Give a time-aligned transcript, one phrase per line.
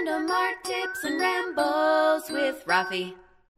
[0.00, 3.12] Random art tips and rambles with Rafi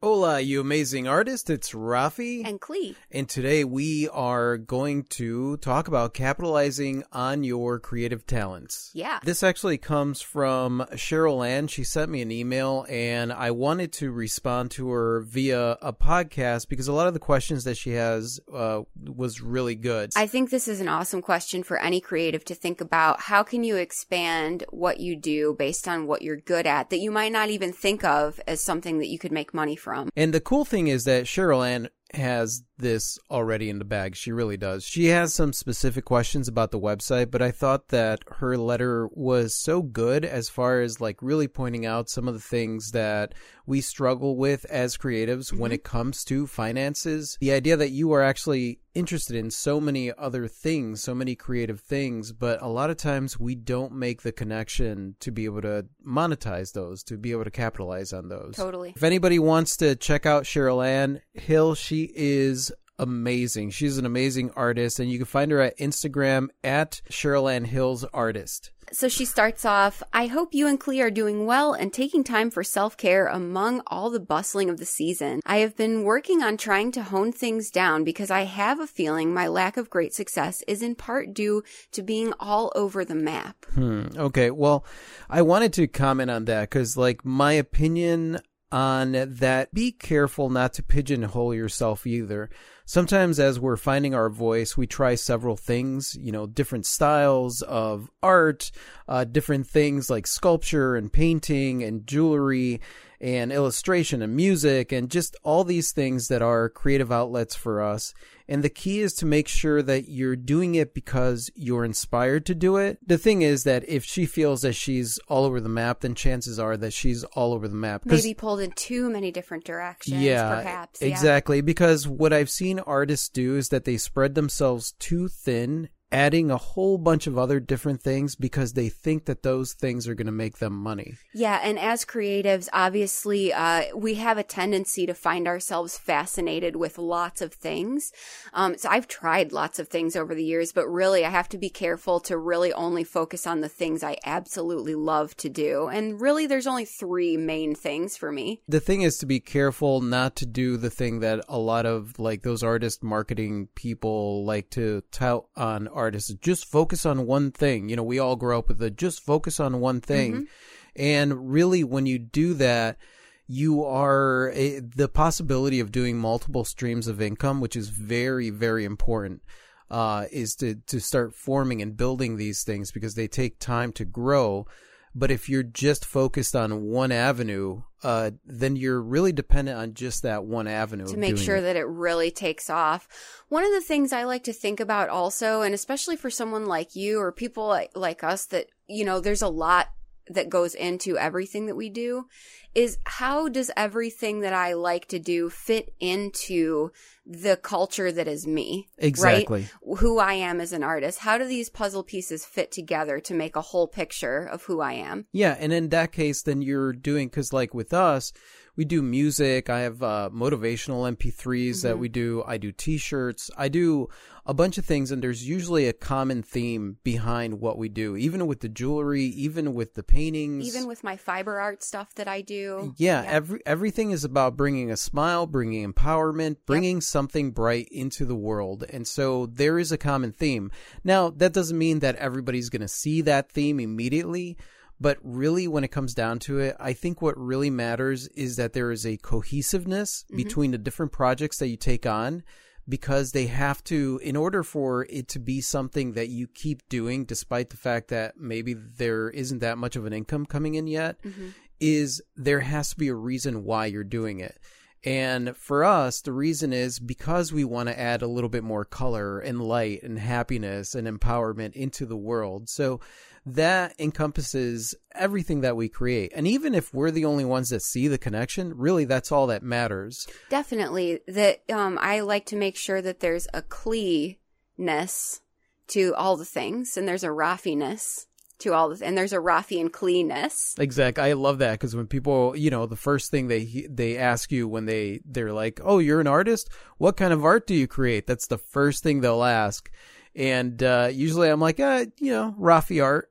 [0.04, 1.48] Hola, you amazing artist.
[1.48, 2.44] It's Rafi.
[2.44, 2.96] and Klee.
[3.12, 8.90] And today we are going to talk about capitalizing on your creative talents.
[8.94, 9.20] Yeah.
[9.22, 11.68] This actually comes from Cheryl Ann.
[11.68, 16.68] She sent me an email and I wanted to respond to her via a podcast
[16.68, 20.10] because a lot of the questions that she has uh, was really good.
[20.16, 23.20] I think this is an awesome question for any creative to think about.
[23.20, 27.12] How can you expand what you do based on what you're good at that you
[27.12, 29.91] might not even think of as something that you could make money from?
[30.16, 34.14] And the cool thing is that Cheryl Ann has this already in the bag.
[34.14, 34.84] She really does.
[34.84, 39.54] She has some specific questions about the website, but I thought that her letter was
[39.54, 43.34] so good as far as like really pointing out some of the things that
[43.66, 45.74] we struggle with as creatives when mm-hmm.
[45.76, 47.38] it comes to finances.
[47.40, 51.80] The idea that you are actually interested in so many other things, so many creative
[51.80, 55.86] things, but a lot of times we don't make the connection to be able to
[56.06, 58.54] monetize those, to be able to capitalize on those.
[58.56, 58.92] Totally.
[58.94, 63.70] If anybody wants to check out Cheryl Ann Hill, she is amazing.
[63.70, 68.04] She's an amazing artist, and you can find her at Instagram at Cheryl Ann Hills
[68.12, 68.70] Artist.
[68.92, 72.50] So she starts off I hope you and Klee are doing well and taking time
[72.50, 75.40] for self care among all the bustling of the season.
[75.46, 79.32] I have been working on trying to hone things down because I have a feeling
[79.32, 83.64] my lack of great success is in part due to being all over the map.
[83.74, 84.08] Hmm.
[84.14, 84.50] Okay.
[84.50, 84.84] Well,
[85.30, 90.74] I wanted to comment on that because, like, my opinion on that, be careful not
[90.74, 92.50] to pigeonhole yourself either.
[92.84, 98.10] Sometimes, as we're finding our voice, we try several things, you know, different styles of
[98.22, 98.70] art,
[99.08, 102.80] uh, different things like sculpture and painting and jewelry
[103.22, 108.12] and illustration and music and just all these things that are creative outlets for us.
[108.48, 112.54] And the key is to make sure that you're doing it because you're inspired to
[112.54, 112.98] do it.
[113.06, 116.58] The thing is that if she feels that she's all over the map, then chances
[116.58, 118.02] are that she's all over the map.
[118.04, 121.00] Maybe pulled in too many different directions, yeah, perhaps.
[121.00, 121.08] yeah.
[121.08, 121.60] exactly.
[121.60, 126.56] Because what I've seen artists do is that they spread themselves too thin, adding a
[126.56, 130.32] whole bunch of other different things because they think that those things are going to
[130.32, 131.16] make them money.
[131.32, 136.98] Yeah, and as creatives, obviously, uh, we have a tendency to find ourselves fascinated with
[136.98, 138.12] lots of things.
[138.52, 141.58] Um, so I've tried lots of things over the years, but really, I have to
[141.58, 145.88] be careful to really only focus on the things I absolutely love to do.
[145.88, 148.60] And really, there's only three main things for me.
[148.68, 152.18] The thing is to be careful not to do the thing that a lot of
[152.18, 156.32] like those artist marketing people like to tout on artists.
[156.34, 157.88] Just focus on one thing.
[157.88, 160.48] You know, we all grow up with the just focus on one thing.
[160.96, 162.98] And really, when you do that,
[163.46, 168.84] you are eh, the possibility of doing multiple streams of income, which is very, very
[168.84, 169.42] important.
[169.90, 174.06] Uh, is to to start forming and building these things because they take time to
[174.06, 174.66] grow.
[175.14, 180.22] But if you're just focused on one avenue, uh, then you're really dependent on just
[180.22, 181.62] that one avenue to make sure it.
[181.62, 183.08] that it really takes off.
[183.48, 186.96] One of the things I like to think about also, and especially for someone like
[186.96, 189.88] you or people like, like us that, you know, there's a lot
[190.28, 192.26] that goes into everything that we do
[192.74, 196.90] is how does everything that I like to do fit into
[197.26, 198.88] the culture that is me?
[198.98, 199.68] Exactly.
[199.84, 199.98] Right?
[199.98, 201.20] Who I am as an artist.
[201.20, 204.94] How do these puzzle pieces fit together to make a whole picture of who I
[204.94, 205.26] am?
[205.32, 208.32] Yeah, and in that case, then you're doing because like with us,
[208.76, 209.68] we do music.
[209.68, 212.42] I have uh, motivational MP3s that we do.
[212.46, 213.50] I do T-shirts.
[213.56, 214.08] I do
[214.46, 218.16] a bunch of things, and there's usually a common theme behind what we do.
[218.16, 222.26] Even with the jewelry, even with the paintings, Even with my fiber art stuff that
[222.28, 222.94] I do.
[222.96, 228.34] yeah, every everything is about bringing a smile, bringing empowerment, bringing something bright into the
[228.34, 228.84] world.
[228.88, 230.70] And so there is a common theme.
[231.04, 234.56] Now, that doesn't mean that everybody's going to see that theme immediately,
[235.02, 238.72] but really when it comes down to it, I think what really matters is that
[238.72, 240.36] there is a cohesiveness mm-hmm.
[240.36, 242.44] between the different projects that you take on
[242.88, 247.24] because they have to in order for it to be something that you keep doing
[247.24, 251.20] despite the fact that maybe there isn't that much of an income coming in yet
[251.22, 251.48] mm-hmm.
[251.80, 254.56] is there has to be a reason why you're doing it.
[255.04, 258.84] And for us, the reason is because we want to add a little bit more
[258.84, 262.68] color and light and happiness and empowerment into the world.
[262.68, 263.00] So
[263.44, 266.32] that encompasses everything that we create.
[266.34, 269.62] And even if we're the only ones that see the connection, really that's all that
[269.62, 270.26] matters.
[270.48, 271.20] Definitely.
[271.28, 275.40] That um I like to make sure that there's a cleanness
[275.88, 278.26] to all the things and there's a raffiness
[278.62, 280.74] to all the and there's a Rafi and cleanness.
[280.78, 281.24] Exactly.
[281.24, 284.68] I love that because when people, you know, the first thing they they ask you
[284.68, 286.70] when they they're like, "Oh, you're an artist?
[286.98, 289.90] What kind of art do you create?" That's the first thing they'll ask.
[290.34, 293.30] And uh, usually I'm like, uh, you know, Rafi art.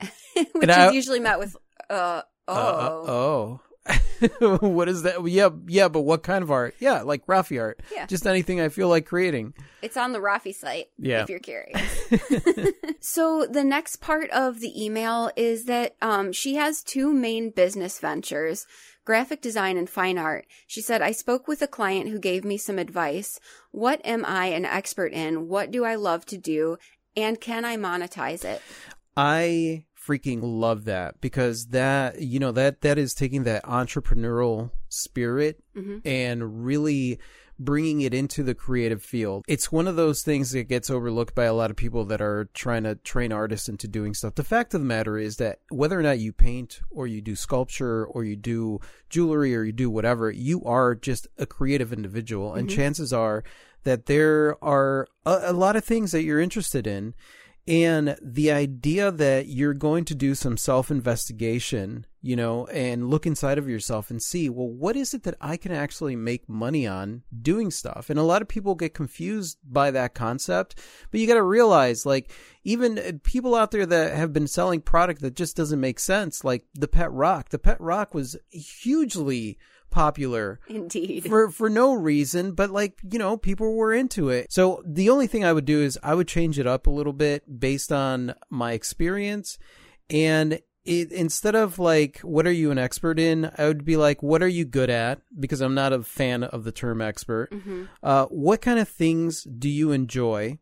[0.52, 1.56] Which I- is usually met with
[1.90, 2.54] uh Oh.
[2.54, 3.60] Uh, oh.
[4.68, 5.24] what is that?
[5.28, 6.74] Yeah, yeah, but what kind of art?
[6.80, 7.80] Yeah, like Rafi art.
[7.92, 8.06] Yeah.
[8.06, 9.54] Just anything I feel like creating.
[9.82, 11.22] It's on the Rafi site Yeah.
[11.22, 11.80] if you're curious.
[13.00, 17.98] so the next part of the email is that um, she has two main business
[18.00, 18.66] ventures.
[19.04, 20.46] Graphic design and fine art.
[20.66, 23.38] She said, I spoke with a client who gave me some advice.
[23.70, 25.46] What am I an expert in?
[25.48, 26.76] What do I love to do?
[27.16, 28.60] And can I monetize it?
[29.16, 35.62] I freaking love that because that you know that that is taking that entrepreneurial spirit
[35.76, 36.00] Mhm.
[36.04, 37.18] and really
[37.58, 39.42] bringing it into the creative field.
[39.48, 42.50] It's one of those things that gets overlooked by a lot of people that are
[42.52, 44.34] trying to train artists into doing stuff.
[44.34, 47.34] The fact of the matter is that whether or not you paint or you do
[47.34, 52.52] sculpture or you do jewelry or you do whatever, you are just a creative individual
[52.52, 53.42] and chances are
[53.84, 57.14] that there are a, a lot of things that you're interested in
[57.68, 63.26] and the idea that you're going to do some self investigation, you know, and look
[63.26, 66.86] inside of yourself and see, well, what is it that I can actually make money
[66.86, 68.08] on doing stuff?
[68.08, 70.78] And a lot of people get confused by that concept,
[71.10, 72.30] but you got to realize, like,
[72.62, 76.44] even uh, people out there that have been selling product that just doesn't make sense,
[76.44, 77.48] like the Pet Rock.
[77.48, 79.58] The Pet Rock was hugely
[79.96, 81.24] popular Indeed.
[81.26, 84.52] for for no reason but like you know people were into it.
[84.52, 87.12] So the only thing i would do is i would change it up a little
[87.26, 89.58] bit based on my experience.
[90.10, 94.22] And it, instead of like what are you an expert in i would be like
[94.22, 95.20] what are you good at?
[95.44, 97.50] Because i'm not a fan of the term expert.
[97.52, 97.88] Mhm.
[98.02, 100.58] uh, what kind of things do you enjoy?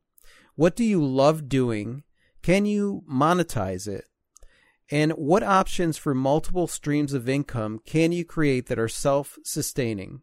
[0.56, 2.04] What do you love doing?
[2.42, 4.04] Can you monetize it
[4.90, 10.20] and what options for multiple streams of income can you create that are self-sustaining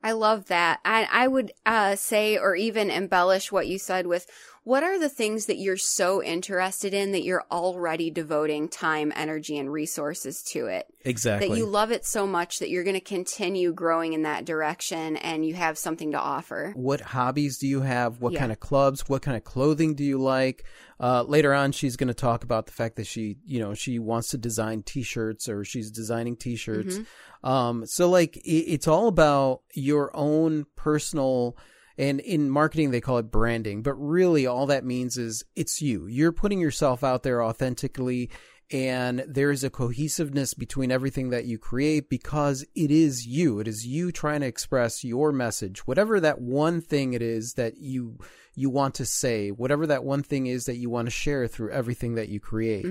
[0.00, 0.78] I love that.
[0.84, 4.28] I, I would uh, say, or even embellish what you said with
[4.64, 9.56] what are the things that you're so interested in that you're already devoting time, energy,
[9.58, 10.86] and resources to it?
[11.04, 14.44] exactly That you love it so much that you're going to continue growing in that
[14.44, 16.72] direction and you have something to offer.
[16.76, 18.40] what hobbies do you have what Yeah.
[18.40, 20.64] kind of clubs what kind of clothing do you like
[21.00, 23.98] uh, later on she's going to talk about the fact that she you know she
[23.98, 26.98] wants to design t-shirts or she's designing t-shirts
[27.44, 28.40] um, so like it,
[28.74, 31.56] it's all about your own personal
[31.98, 33.82] and in marketing they call it branding.
[33.82, 36.06] But really all that means is it's you.
[36.06, 38.30] You're putting yourself out there authentically
[38.70, 43.60] and there is a cohesiveness between everything that you create because it is you.
[43.60, 45.86] It is you trying to express your message.
[45.86, 48.18] Whatever that one thing it is that you
[48.54, 51.70] you want to say whatever that one thing is that you want to share through
[51.70, 52.84] everything that you create.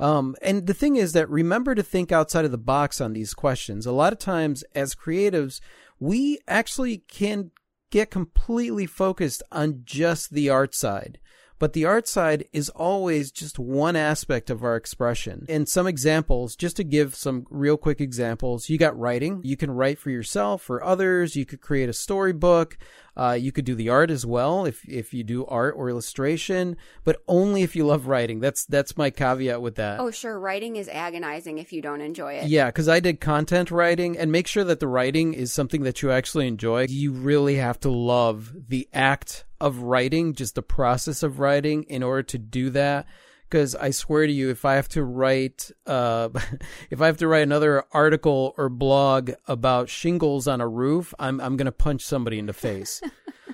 [0.00, 3.34] Um, and the thing is that remember to think outside of the box on these
[3.34, 3.86] questions.
[3.86, 5.60] A lot of times as creatives
[6.00, 7.52] we actually can
[7.92, 11.18] get completely focused on just the art side
[11.62, 15.46] but the art side is always just one aspect of our expression.
[15.48, 19.42] And some examples, just to give some real quick examples, you got writing.
[19.44, 21.36] You can write for yourself, for others.
[21.36, 22.78] You could create a storybook.
[23.16, 26.76] Uh, you could do the art as well if if you do art or illustration,
[27.04, 28.40] but only if you love writing.
[28.40, 30.00] That's that's my caveat with that.
[30.00, 30.40] Oh, sure.
[30.40, 32.48] Writing is agonizing if you don't enjoy it.
[32.48, 36.02] Yeah, because I did content writing, and make sure that the writing is something that
[36.02, 36.86] you actually enjoy.
[36.88, 42.02] You really have to love the act of writing, just the process of writing, in
[42.02, 43.06] order to do that.
[43.48, 46.30] Because I swear to you, if I have to write, uh,
[46.90, 51.40] if I have to write another article or blog about shingles on a roof, I'm
[51.40, 53.00] I'm gonna punch somebody in the face.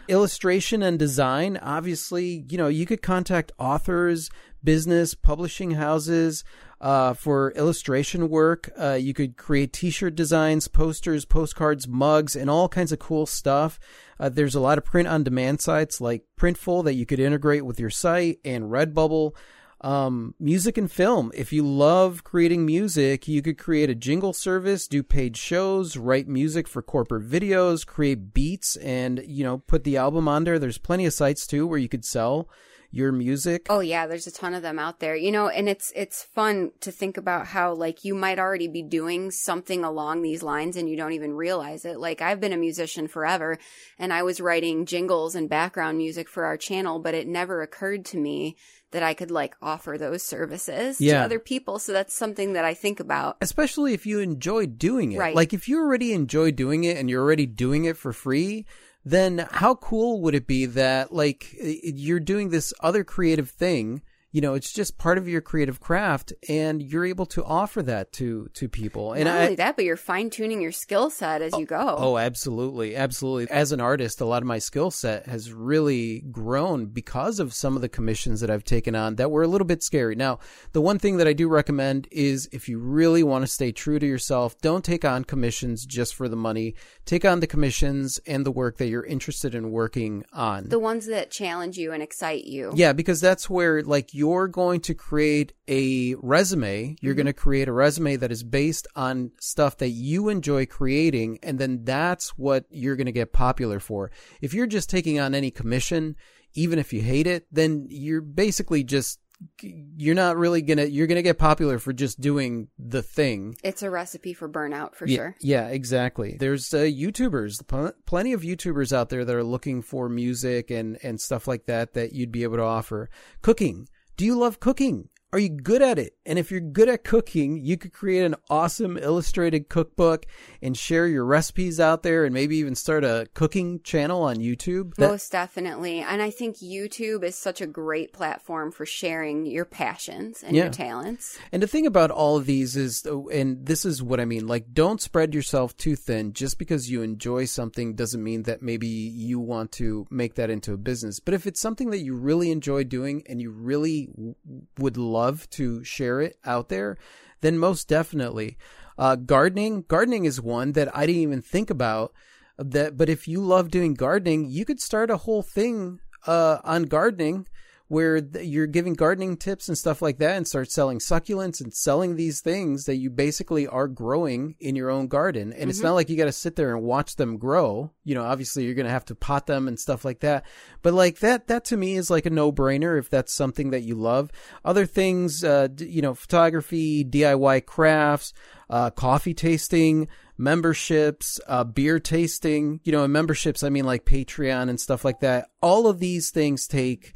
[0.07, 4.31] illustration and design obviously you know you could contact authors
[4.65, 6.45] business publishing houses
[6.81, 12.69] uh, for illustration work uh, you could create t-shirt designs posters postcards mugs and all
[12.69, 13.79] kinds of cool stuff
[14.21, 17.65] uh, there's a lot of print on demand sites like printful that you could integrate
[17.65, 19.33] with your site and redbubble
[19.81, 21.31] um, music and film.
[21.35, 26.27] If you love creating music, you could create a jingle service, do paid shows, write
[26.27, 30.59] music for corporate videos, create beats, and you know put the album on there.
[30.59, 32.49] There's plenty of sites too where you could sell
[32.91, 33.67] your music.
[33.69, 35.15] Oh yeah, there's a ton of them out there.
[35.15, 38.83] You know, and it's it's fun to think about how like you might already be
[38.83, 41.99] doing something along these lines and you don't even realize it.
[42.01, 43.59] Like I've been a musician forever
[43.99, 48.05] and I was writing jingles and background music for our channel, but it never occurred
[48.07, 48.57] to me
[48.91, 51.19] that I could like offer those services Yeah.
[51.19, 51.79] to other people.
[51.79, 53.37] So that's something that I think about.
[53.43, 55.19] especially if you enjoy doing it.
[55.19, 55.35] Right.
[55.37, 58.65] Like if you already enjoy doing it and you're already doing it for free,
[59.11, 64.41] then how cool would it be that like you're doing this other creative thing you
[64.41, 68.49] know it's just part of your creative craft and you're able to offer that to
[68.55, 71.55] to people and Not I, only that, but you're fine tuning your skill set as
[71.55, 71.97] oh, you go.
[71.99, 72.97] Oh, absolutely.
[72.97, 73.51] Absolutely.
[73.51, 77.77] As an artist, a lot of my skill set has really grown because of some
[77.77, 80.15] of the commissions that I've taken on that were a little bit scary.
[80.15, 80.39] Now,
[80.73, 83.99] the one thing that I do recommend is if you really want to stay true
[83.99, 86.75] to yourself, don't take on commissions just for the money.
[87.05, 90.69] Take on the commissions and the work that you're interested in working on.
[90.69, 92.73] the ones that challenge you and excite you.
[92.75, 96.97] Yeah, because that's where like you're going to create a resume.
[97.01, 101.39] You're going to create a resume that is based on stuff that you enjoy creating
[101.43, 104.11] and then that's what you're going to get popular for.
[104.41, 106.17] If you're just taking on any commission,
[106.55, 109.21] even if you hate it, then you're basically just
[109.63, 113.55] you're not really going to you're going to get popular for just doing the thing.
[113.63, 115.37] It's a recipe for burnout for Yeah, sure.
[115.41, 116.37] yeah, exactly.
[116.41, 120.99] There's uh, YouTubers, pl- plenty of YouTubers out there that are looking for music and
[121.05, 123.11] and stuff like that that you'd be able to offer.
[123.41, 123.89] Cooking.
[124.19, 125.11] Do you love cooking?
[125.31, 126.15] Are you good at it?
[126.25, 130.25] And if you're good at cooking, you could create an awesome illustrated cookbook
[130.63, 134.95] and share your recipes out there and maybe even start a cooking channel on YouTube.
[134.95, 135.99] That- Most definitely.
[136.01, 140.65] And I think YouTube is such a great platform for sharing your passions and Yeah.
[140.65, 141.39] your talents.
[141.53, 144.73] And the thing about all of these is, and this is what I mean, like,
[144.73, 146.33] don't spread yourself too thin.
[146.33, 150.73] Just because you enjoy something doesn't mean that maybe you want to make that into
[150.73, 151.21] a business.
[151.21, 154.35] But if it's something that you really enjoy doing and you really w-
[154.79, 155.18] would love
[155.51, 156.97] to share it out there,
[157.41, 158.59] then most definitely.
[158.97, 162.13] Uh, gardening, gardening is one that I didn't even think about.
[162.59, 166.85] That, but if you love doing gardening, you could start a whole thing uh, on
[166.85, 167.47] gardening
[167.89, 171.75] where th- you're giving gardening tips and stuff like that and start selling succulents and
[171.75, 175.53] selling these things that you basically are growing in your own garden.
[175.53, 177.91] And it's not like you got to sit there and watch them grow.
[178.05, 180.45] You know, obviously you're going to have to pot them and stuff like that.
[180.83, 183.83] But like that, that to me is like a no brainer if that's something that
[183.83, 184.31] you love.
[184.65, 188.35] Other things, uh, d- you know, photography, DIY crafts,
[188.69, 194.69] uh, coffee tasting, memberships, uh, beer tasting, you know, and memberships, I mean like Patreon
[194.69, 195.49] and stuff like that.
[195.61, 197.13] All of these things take,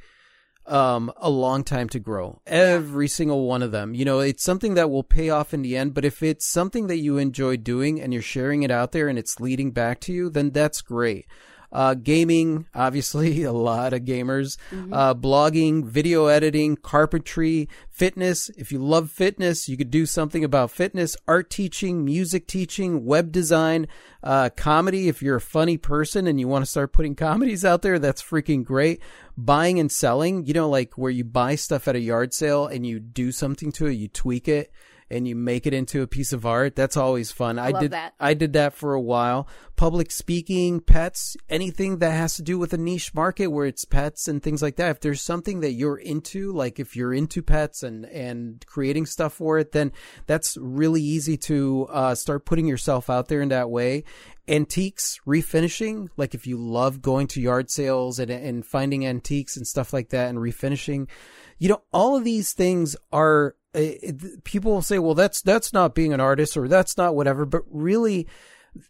[0.66, 2.40] um, a long time to grow.
[2.46, 3.94] Every single one of them.
[3.94, 6.86] You know, it's something that will pay off in the end, but if it's something
[6.86, 10.12] that you enjoy doing and you're sharing it out there and it's leading back to
[10.12, 11.26] you, then that's great.
[11.72, 14.58] Uh, gaming, obviously, a lot of gamers.
[14.92, 18.50] Uh, blogging, video editing, carpentry, fitness.
[18.50, 23.32] If you love fitness, you could do something about fitness, art teaching, music teaching, web
[23.32, 23.88] design,
[24.22, 25.08] uh, comedy.
[25.08, 28.22] If you're a funny person and you want to start putting comedies out there, that's
[28.22, 29.00] freaking great.
[29.36, 32.86] Buying and selling, you know, like where you buy stuff at a yard sale and
[32.86, 34.70] you do something to it, you tweak it
[35.12, 36.74] and you make it into a piece of art.
[36.74, 37.58] That's always fun.
[37.58, 38.14] I, love did that.
[38.18, 39.46] I did that for a while.
[39.76, 44.26] Public speaking, pets, anything that has to do with a niche market where it's pets
[44.26, 44.90] and things like that.
[44.90, 49.34] If there's something that you're into, like if you're into pets and and creating stuff
[49.34, 49.92] for it, then
[50.26, 54.04] that's really easy to uh, start putting yourself out there in that way.
[54.48, 59.66] Antiques, refinishing, like if you love going to yard sales and and finding antiques and
[59.66, 61.08] stuff like that and refinishing,
[61.58, 65.72] you know, all of these things are Uh, it- people will say, well, that's that's
[65.72, 68.26] not being an artist or that's not whatever, but really.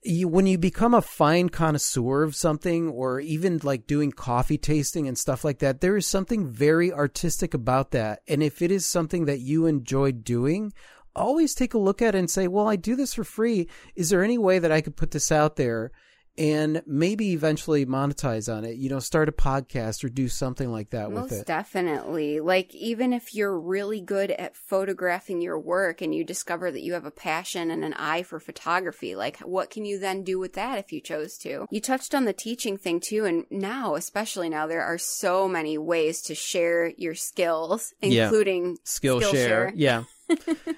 [0.04, 5.08] You, when you become a fine connoisseur of something or even like doing coffee tasting
[5.08, 8.22] and stuff like that, there is something very artistic about that.
[8.28, 10.72] And if it is something that you enjoy doing,
[11.16, 13.68] always take a look at it and say, well, I do this for free.
[13.96, 15.90] Is there any way that I could put this out there
[16.38, 18.76] and maybe eventually monetize on it?
[18.76, 21.46] You know, start a podcast or do something like that with Most it.
[21.46, 22.40] definitely.
[22.40, 26.94] Like, even if you're really good at photographing your work and you discover that you
[26.94, 30.54] have a passion and an eye for photography, like, what can you then do with
[30.54, 31.66] that if you chose to?
[31.70, 35.76] You touched on the teaching thing too, and now, especially now, there are so many
[35.78, 38.24] ways to share your skills, Yeah.
[38.24, 39.72] including Skillshare.
[39.74, 40.04] Yeah.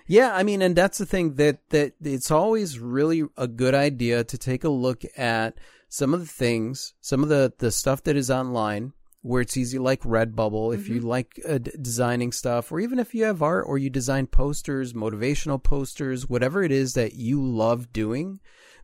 [0.07, 4.25] yeah, I mean, and that's the thing that that it's always really a good idea
[4.25, 5.59] to take a look at
[5.89, 8.93] some of the things, some of the the stuff that is online
[9.25, 13.15] where it's easy like Redbubble if you like uh, d- designing stuff or even if
[13.15, 17.91] you have art or you design posters, motivational posters, whatever it is that you love
[17.91, 18.39] doing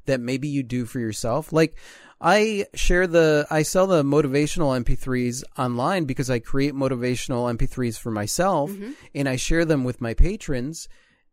[0.07, 1.53] that maybe you do for yourself.
[1.53, 1.77] Like
[2.21, 8.11] I share the I sell the motivational MP3s online because I create motivational MP3s for
[8.11, 8.71] myself
[9.15, 10.89] and I share them with my patrons.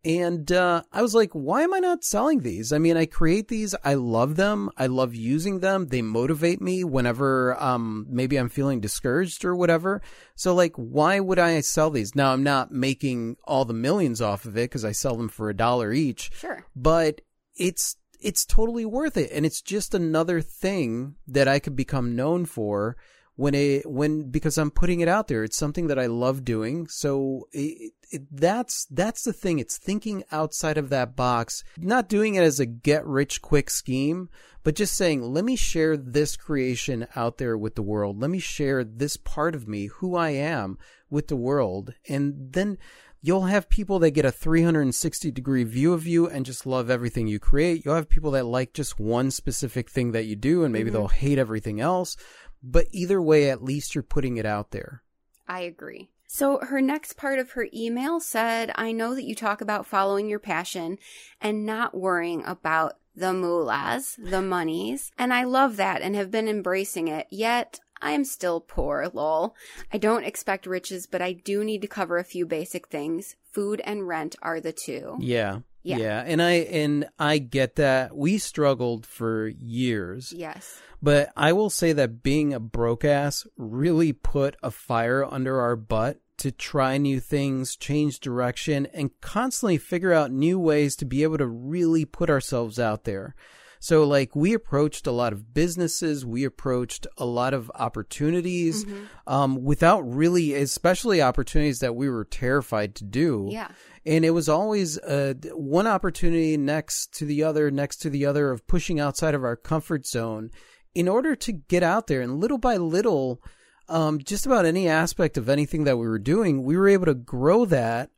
[0.06, 2.72] And uh, I was like, why am I not selling these?
[2.72, 3.76] I mean, I create these.
[3.84, 4.70] I love them.
[4.78, 5.88] I love using them.
[5.88, 10.02] They motivate me whenever um, maybe I'm feeling discouraged or whatever.
[10.36, 12.16] So, like, why would I sell these?
[12.16, 15.50] Now, I'm not making all the millions off of it because I sell them for
[15.50, 16.66] a dollar each Sure.
[16.74, 17.20] but
[17.56, 22.46] it's it's totally worth it and it's just another thing that I could become known
[22.46, 22.98] for
[23.38, 25.44] when it when because I'm putting it out there.
[25.44, 26.88] It's something that I love doing.
[26.88, 29.60] So it, it, that's that's the thing.
[29.60, 34.30] It's thinking outside of that box, not doing it as a get rich quick scheme,
[34.64, 38.20] but just saying, let me share this creation out there with the world.
[38.20, 40.78] Let me share this part of me, who I am,
[41.10, 42.78] with the world, and then
[43.22, 47.28] you'll have people that get a 360 degree view of you and just love everything
[47.28, 47.84] you create.
[47.84, 50.98] You'll have people that like just one specific thing that you do and maybe mm-hmm.
[50.98, 52.18] they'll hate everything else.
[52.64, 55.04] But either way, at least you're putting it out there.
[55.48, 56.10] I agree.
[56.28, 60.28] So her next part of her email said, I know that you talk about following
[60.28, 60.98] your passion
[61.40, 66.48] and not worrying about the moolahs, the monies, and I love that and have been
[66.48, 67.26] embracing it.
[67.32, 69.56] Yet I am still poor, lol.
[69.92, 73.36] I don't expect riches, but I do need to cover a few basic things.
[73.52, 75.18] Food and rent are the two.
[75.20, 75.60] Yeah.
[75.84, 75.98] Yeah.
[75.98, 76.24] yeah.
[76.26, 78.16] And I and I get that.
[78.16, 80.34] We struggled for years.
[80.34, 80.82] Yes.
[81.02, 85.76] But I will say that being a broke ass really put a fire under our
[85.76, 91.24] butt to try new things, change direction, and constantly figure out new ways to be
[91.24, 93.36] able to really put ourselves out there.
[93.80, 99.06] So, like, we approached a lot of businesses, we approached a lot of opportunities mm-hmm.
[99.28, 103.50] um, without really, especially opportunities that we were terrified to do.
[103.52, 103.70] Yeah.
[104.06, 108.52] And it was always uh, one opportunity next to the other, next to the other
[108.52, 110.50] of pushing outside of our comfort zone
[110.96, 112.22] in order to get out there.
[112.22, 113.42] And little by little,
[113.90, 117.14] um, just about any aspect of anything that we were doing, we were able to
[117.14, 118.10] grow that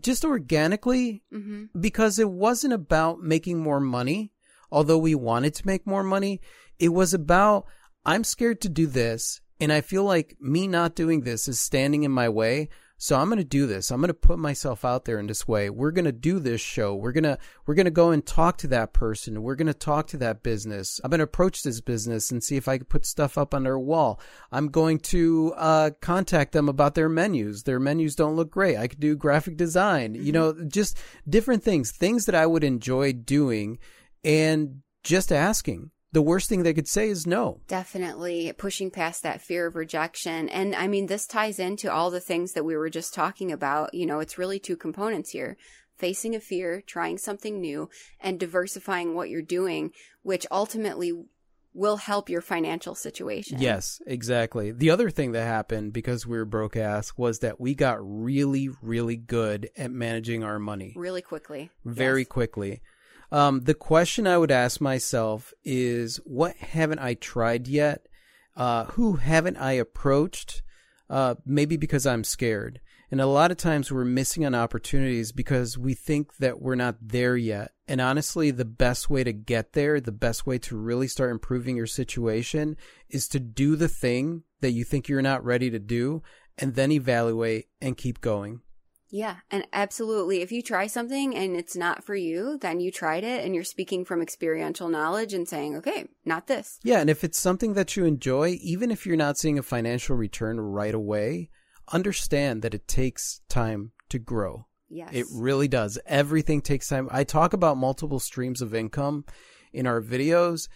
[0.00, 1.64] just organically mm-hmm.
[1.78, 4.32] because it wasn't about making more money
[4.70, 6.40] although we wanted to make more money,
[6.78, 7.66] it was about,
[8.04, 9.40] I'm scared to do this.
[9.58, 12.68] And I feel like me not doing this is standing in my way.
[12.98, 13.90] So I'm going to do this.
[13.90, 15.68] I'm going to put myself out there in this way.
[15.68, 16.94] We're going to do this show.
[16.94, 19.42] We're going to, we're going to go and talk to that person.
[19.42, 20.98] We're going to talk to that business.
[21.04, 23.64] I'm going to approach this business and see if I can put stuff up on
[23.64, 24.18] their wall.
[24.50, 27.64] I'm going to, uh, contact them about their menus.
[27.64, 28.78] Their menus don't look great.
[28.78, 30.24] I could do graphic design, mm-hmm.
[30.24, 30.96] you know, just
[31.28, 33.78] different things, things that I would enjoy doing
[34.26, 35.90] and just asking.
[36.12, 37.60] The worst thing they could say is no.
[37.68, 40.48] Definitely pushing past that fear of rejection.
[40.48, 43.92] And I mean, this ties into all the things that we were just talking about.
[43.92, 45.56] You know, it's really two components here
[45.96, 47.88] facing a fear, trying something new,
[48.20, 49.92] and diversifying what you're doing,
[50.22, 51.12] which ultimately
[51.72, 53.60] will help your financial situation.
[53.60, 54.72] Yes, exactly.
[54.72, 58.70] The other thing that happened because we were broke ass was that we got really,
[58.80, 60.94] really good at managing our money.
[60.96, 61.70] Really quickly.
[61.84, 62.28] Very yes.
[62.28, 62.80] quickly.
[63.32, 68.06] Um, the question I would ask myself is, what haven't I tried yet?
[68.56, 70.62] Uh, who haven't I approached?
[71.10, 72.80] Uh, maybe because I'm scared.
[73.10, 76.96] And a lot of times we're missing on opportunities because we think that we're not
[77.00, 77.72] there yet.
[77.86, 81.76] And honestly, the best way to get there, the best way to really start improving
[81.76, 82.76] your situation
[83.08, 86.22] is to do the thing that you think you're not ready to do
[86.58, 88.60] and then evaluate and keep going.
[89.10, 90.42] Yeah, and absolutely.
[90.42, 93.64] If you try something and it's not for you, then you tried it and you're
[93.64, 96.78] speaking from experiential knowledge and saying, okay, not this.
[96.82, 100.16] Yeah, and if it's something that you enjoy, even if you're not seeing a financial
[100.16, 101.50] return right away,
[101.92, 104.66] understand that it takes time to grow.
[104.88, 105.10] Yes.
[105.12, 105.98] It really does.
[106.06, 107.08] Everything takes time.
[107.10, 109.24] I talk about multiple streams of income
[109.72, 110.68] in our videos,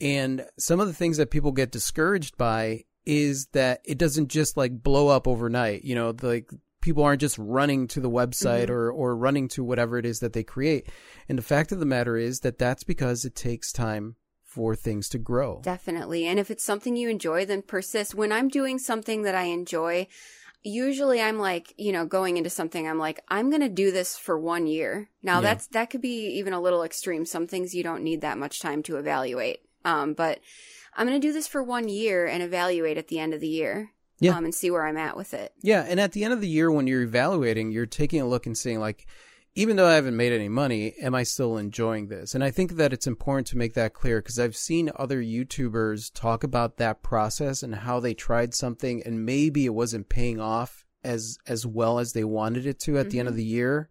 [0.00, 4.56] and some of the things that people get discouraged by is that it doesn't just
[4.56, 5.84] like blow up overnight.
[5.84, 6.50] You know, like
[6.86, 8.72] people aren't just running to the website mm-hmm.
[8.72, 10.88] or, or running to whatever it is that they create.
[11.28, 15.08] And the fact of the matter is that that's because it takes time for things
[15.08, 15.60] to grow.
[15.64, 16.26] Definitely.
[16.26, 18.14] And if it's something you enjoy, then persist.
[18.14, 20.06] When I'm doing something that I enjoy,
[20.62, 24.16] usually I'm like, you know, going into something, I'm like, I'm going to do this
[24.16, 25.10] for one year.
[25.24, 25.40] Now yeah.
[25.40, 27.26] that's, that could be even a little extreme.
[27.26, 29.58] Some things you don't need that much time to evaluate.
[29.84, 30.38] Um, but
[30.94, 33.48] I'm going to do this for one year and evaluate at the end of the
[33.48, 34.36] year yeah.
[34.36, 35.52] Um, and see where I'm at with it.
[35.62, 35.84] Yeah.
[35.86, 38.56] And at the end of the year, when you're evaluating, you're taking a look and
[38.56, 39.06] seeing, like,
[39.54, 42.34] even though I haven't made any money, am I still enjoying this?
[42.34, 46.12] And I think that it's important to make that clear because I've seen other YouTubers
[46.14, 50.84] talk about that process and how they tried something and maybe it wasn't paying off
[51.06, 53.10] as as well as they wanted it to at mm-hmm.
[53.10, 53.38] the end of mm-hmm.
[53.38, 53.88] the year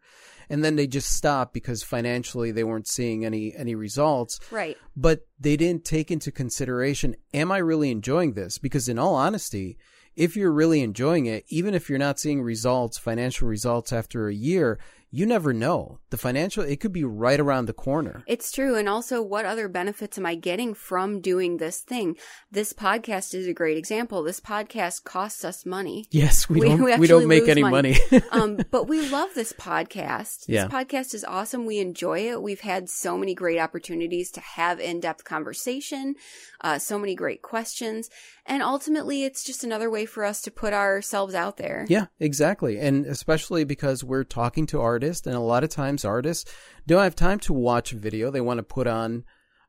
[0.50, 5.22] and then they just stopped because financially they weren't seeing any any results right but
[5.40, 9.78] they didn't take into consideration am i really enjoying this because in all honesty
[10.16, 14.34] if you're really enjoying it, even if you're not seeing results, financial results after a
[14.34, 14.80] year,
[15.12, 16.00] you never know.
[16.10, 18.24] The financial, it could be right around the corner.
[18.28, 18.76] It's true.
[18.76, 22.18] And also, what other benefits am I getting from doing this thing?
[22.52, 24.24] This podcast is a great example.
[24.24, 26.06] This podcast costs us money.
[26.12, 26.84] Yes, we, We- don't.
[26.84, 27.98] we We, don't make any money.
[28.12, 28.24] money.
[28.32, 30.46] um, but we love this podcast.
[30.50, 30.66] Yeah.
[30.68, 31.66] This podcast is awesome.
[31.66, 32.42] We enjoy it.
[32.42, 36.16] We've had so many great opportunities to have in depth conversation,
[36.62, 38.10] uh, so many great questions.
[38.48, 41.86] And ultimately, it's just another way for us to put ourselves out there.
[41.90, 42.80] Yeah, exactly.
[42.80, 46.52] And especially because we're talking to artists, and a lot of times artists
[46.86, 48.30] don't have time to watch a video.
[48.30, 49.24] They want to put on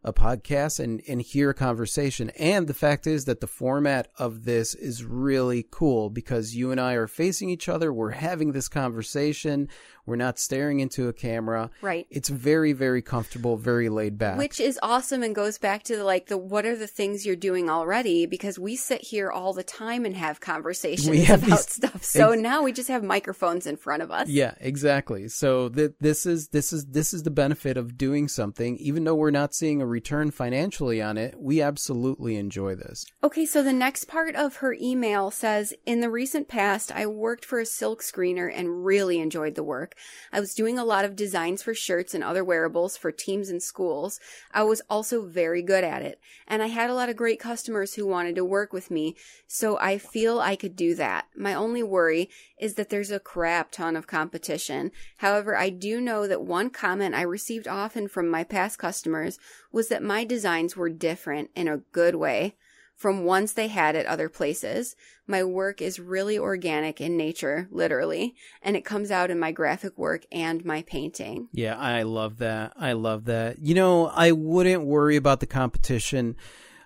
[0.07, 2.31] a podcast and, and hear a conversation.
[2.39, 6.81] And the fact is that the format of this is really cool because you and
[6.81, 7.93] I are facing each other.
[7.93, 9.69] We're having this conversation.
[10.07, 11.71] We're not staring into a camera.
[11.83, 12.07] Right.
[12.11, 14.39] It's very, very comfortable, very laid back.
[14.39, 17.69] Which is awesome and goes back to like the what are the things you're doing
[17.69, 22.05] already because we sit here all the time and have conversations have about these- stuff.
[22.05, 24.29] So ex- now we just have microphones in front of us.
[24.29, 25.29] Yeah, exactly.
[25.29, 29.15] So th- this is this is this is the benefit of doing something even though
[29.15, 31.35] we're not seeing a return financially on it.
[31.39, 33.05] We absolutely enjoy this.
[33.25, 37.45] Okay, so the next part of her email says In the recent past, I worked
[37.45, 39.95] for a silk screener and really enjoyed the work.
[40.33, 43.63] I was doing a lot of designs for shirts and other wearables for teams and
[43.63, 44.21] schools.
[44.53, 47.95] I was also very good at it, and I had a lot of great customers
[47.95, 51.27] who wanted to work with me, so I feel I could do that.
[51.37, 54.91] My only worry is that there's a crap ton of competition.
[55.19, 59.39] However, I do know that one comment I received often from my past customers
[59.73, 62.55] was that my designs were different in a good way
[62.97, 64.97] from ones they had at other places.
[65.27, 69.99] My work is really organic in nature, literally, and it comes out in my graphic
[69.99, 71.49] work and my painting.
[71.53, 72.73] Yeah, I love that.
[72.77, 73.59] I love that.
[73.59, 76.37] You know, I wouldn't worry about the competition.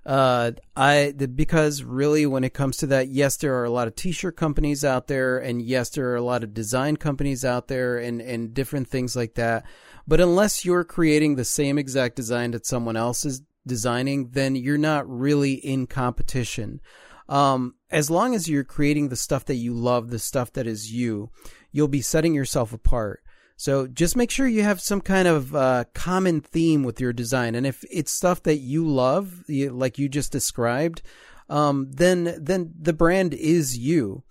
[0.04, 3.86] Uh, I the, because really, when it comes to that, yes, there are a lot
[3.86, 7.68] of t-shirt companies out there, and yes, there are a lot of design companies out
[7.68, 9.66] there, and and different things like that.
[10.08, 14.78] But unless you're creating the same exact design that someone else is designing, then you're
[14.78, 16.80] not really in competition.
[17.28, 20.92] Um, as long as you're creating the stuff that you love, the stuff that is
[20.92, 21.30] you,
[21.70, 23.22] you'll be setting yourself apart.
[23.56, 27.54] So just make sure you have some kind of uh, common theme with your design,
[27.54, 31.02] and if it's stuff that you love, like you just described,
[31.50, 34.22] um, then then the brand is you.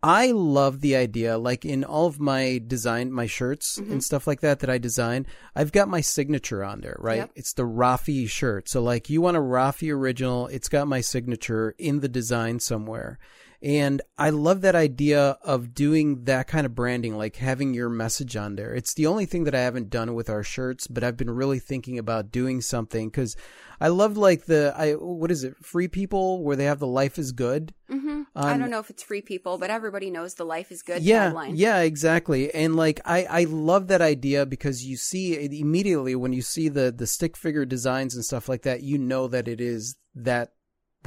[0.00, 4.40] I love the idea, like in all of my design, my shirts and stuff like
[4.42, 7.16] that that I design, I've got my signature on there, right?
[7.16, 7.30] Yep.
[7.34, 8.68] It's the Rafi shirt.
[8.68, 13.18] So like you want a Rafi original, it's got my signature in the design somewhere.
[13.60, 18.36] And I love that idea of doing that kind of branding, like having your message
[18.36, 18.72] on there.
[18.72, 21.58] It's the only thing that I haven't done with our shirts, but I've been really
[21.58, 23.36] thinking about doing something because
[23.80, 27.18] I love like the I what is it, Free People, where they have the life
[27.18, 27.74] is good.
[27.88, 30.82] hmm I Um, don't know if it's free people, but everybody knows the life is
[30.82, 31.54] good yeah, tagline.
[31.56, 32.54] yeah, exactly.
[32.54, 36.92] And like I, I love that idea because you see immediately when you see the
[36.92, 40.52] the stick figure designs and stuff like that, you know that it is that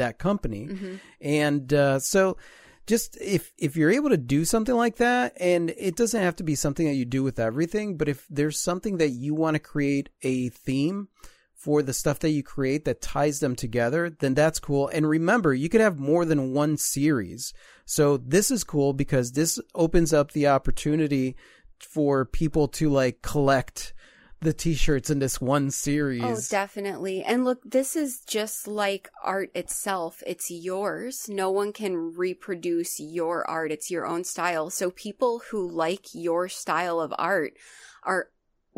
[0.01, 0.65] that company.
[0.65, 2.37] hmm And uh, so
[2.87, 6.43] just if if you're able to do something like that and it doesn't have to
[6.43, 9.59] be something that you do with everything, but if there's something that you want to
[9.59, 11.07] create a theme
[11.61, 14.87] for the stuff that you create that ties them together, then that's cool.
[14.87, 17.53] And remember, you could have more than one series.
[17.85, 21.35] So this is cool because this opens up the opportunity
[21.79, 23.93] for people to like collect
[24.41, 26.23] the t-shirts in this one oh, series.
[26.23, 27.23] Oh, definitely.
[27.23, 30.23] And look, this is just like art itself.
[30.25, 31.29] It's yours.
[31.29, 33.71] No one can reproduce your art.
[33.71, 34.69] It's your own style.
[34.71, 37.53] So people who like your style of art
[38.03, 38.29] are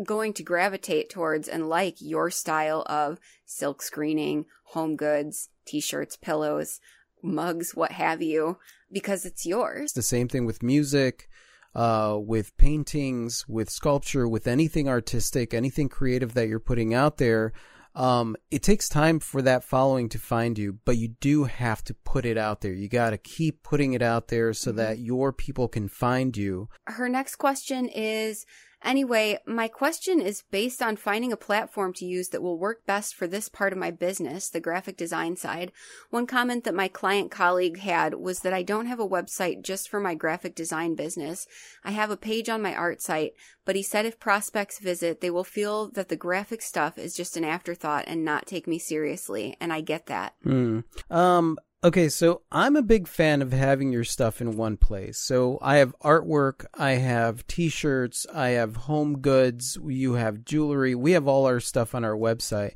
[0.02, 6.80] going to gravitate towards and like your style of silk screening, home goods, t-shirts, pillows,
[7.22, 8.58] mugs, what have you,
[8.92, 9.84] because it's yours.
[9.84, 11.28] It's the same thing with music,
[11.74, 17.52] uh, with paintings, with sculpture, with anything artistic, anything creative that you're putting out there.
[17.96, 21.94] Um, it takes time for that following to find you, but you do have to
[21.94, 22.72] put it out there.
[22.72, 26.68] You got to keep putting it out there so that your people can find you.
[26.86, 28.46] her next question is
[28.84, 33.14] Anyway, my question is based on finding a platform to use that will work best
[33.14, 35.72] for this part of my business, the graphic design side.
[36.10, 39.88] One comment that my client colleague had was that I don't have a website just
[39.88, 41.46] for my graphic design business.
[41.82, 43.32] I have a page on my art site,
[43.64, 47.36] but he said if prospects visit, they will feel that the graphic stuff is just
[47.36, 50.34] an afterthought and not take me seriously, and I get that.
[50.42, 50.80] Hmm.
[51.10, 55.18] Um, okay, so I'm a big fan of having your stuff in one place.
[55.18, 60.94] So I have artwork, I have t-shirts, I have home goods, you have jewelry.
[60.94, 62.72] We have all our stuff on our website.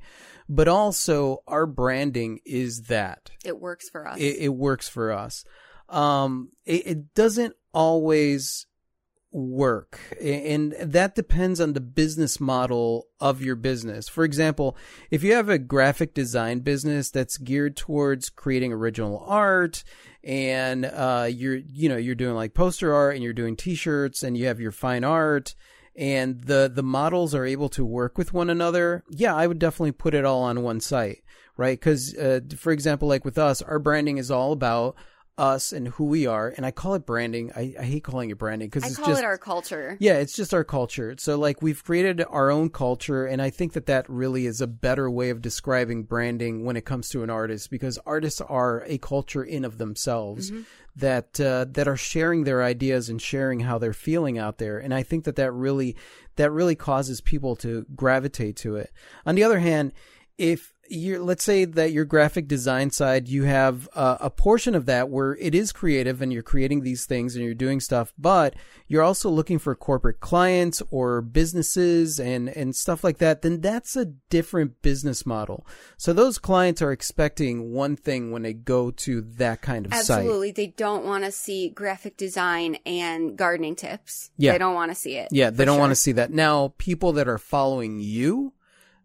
[0.49, 3.31] But also our branding is that.
[3.45, 4.19] It works for us.
[4.19, 5.45] It, it works for us.
[5.89, 8.67] Um, it, it doesn't always
[9.31, 14.09] work and that depends on the business model of your business.
[14.09, 14.77] For example,
[15.11, 19.85] if you have a graphic design business that's geared towards creating original art
[20.25, 24.37] and uh, you're you know you're doing like poster art and you're doing t-shirts and
[24.37, 25.55] you have your fine art
[25.95, 29.93] and the the models are able to work with one another, yeah, I would definitely
[29.93, 31.23] put it all on one site,
[31.57, 31.79] right?
[31.79, 34.95] Cuz uh, for example, like with us, our branding is all about
[35.39, 36.53] us and who we are.
[36.57, 37.53] And I call it branding.
[37.55, 39.97] I, I hate calling it branding because I it's call just it our culture.
[40.01, 41.15] yeah, it's just our culture.
[41.19, 44.67] So like we've created our own culture, and I think that that really is a
[44.67, 48.99] better way of describing branding when it comes to an artist because artists are a
[48.99, 50.53] culture in of themselves
[50.97, 54.79] that uh, that are sharing their ideas and sharing how they're feeling out there.
[54.79, 55.97] And I think that that really
[56.37, 58.93] that really causes people to gravitate to it.
[59.25, 59.93] On the other hand,
[60.37, 64.87] if you're let's say that your graphic design side you have uh, a portion of
[64.87, 68.55] that where it is creative and you're creating these things and you're doing stuff but
[68.87, 73.97] you're also looking for corporate clients or businesses and and stuff like that then that's
[73.97, 79.21] a different business model so those clients are expecting one thing when they go to
[79.21, 80.51] that kind of site Absolutely.
[80.53, 84.31] They don't want to see graphic design and gardening tips.
[84.37, 84.53] Yeah.
[84.53, 85.29] They don't want to see it.
[85.31, 85.81] Yeah, they don't sure.
[85.81, 86.33] want to see that.
[86.33, 88.53] Now, people that are following you,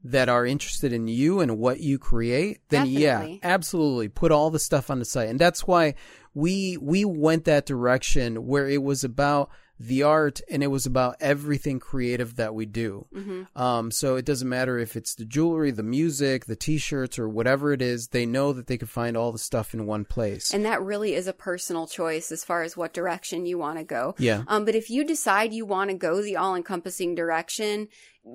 [0.03, 4.59] that are interested in you and what you create, then yeah, absolutely put all the
[4.59, 5.29] stuff on the site.
[5.29, 5.95] And that's why
[6.33, 11.15] we we went that direction where it was about the art and it was about
[11.19, 13.07] everything creative that we do.
[13.13, 13.61] Mm-hmm.
[13.61, 17.73] Um, so it doesn't matter if it's the jewelry, the music, the t-shirts or whatever
[17.73, 20.53] it is, they know that they can find all the stuff in one place.
[20.53, 23.83] And that really is a personal choice as far as what direction you want to
[23.83, 24.15] go.
[24.17, 24.43] yeah.
[24.47, 27.87] Um, but if you decide you want to go the all encompassing direction,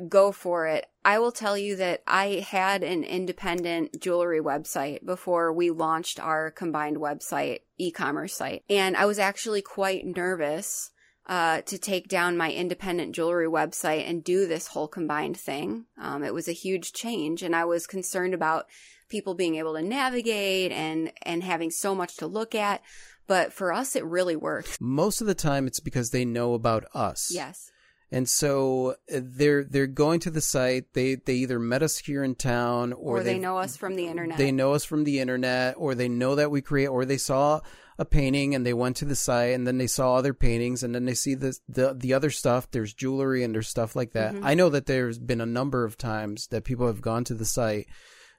[0.08, 0.86] go for it.
[1.04, 6.50] I will tell you that I had an independent jewelry website before we launched our
[6.50, 8.64] combined website, e commerce site.
[8.68, 10.90] And I was actually quite nervous.
[11.28, 15.84] Uh, to take down my independent jewelry website and do this whole combined thing.
[16.00, 18.64] Um, it was a huge change, and I was concerned about
[19.10, 22.82] people being able to navigate and and having so much to look at.
[23.26, 24.80] But for us, it really worked.
[24.80, 27.30] Most of the time it's because they know about us.
[27.30, 27.70] Yes.
[28.10, 30.94] And so uh, they're they're going to the site.
[30.94, 34.06] They they either met us here in town, or, or they know us from the
[34.06, 34.38] internet.
[34.38, 37.60] they know us from the internet, or they know that we create, or they saw
[37.98, 40.94] a painting and they went to the site, and then they saw other paintings, and
[40.94, 42.70] then they see the the the other stuff.
[42.70, 44.34] There's jewelry and there's stuff like that.
[44.34, 44.40] Mhm.
[44.42, 47.44] I know that there's been a number of times that people have gone to the
[47.44, 47.86] site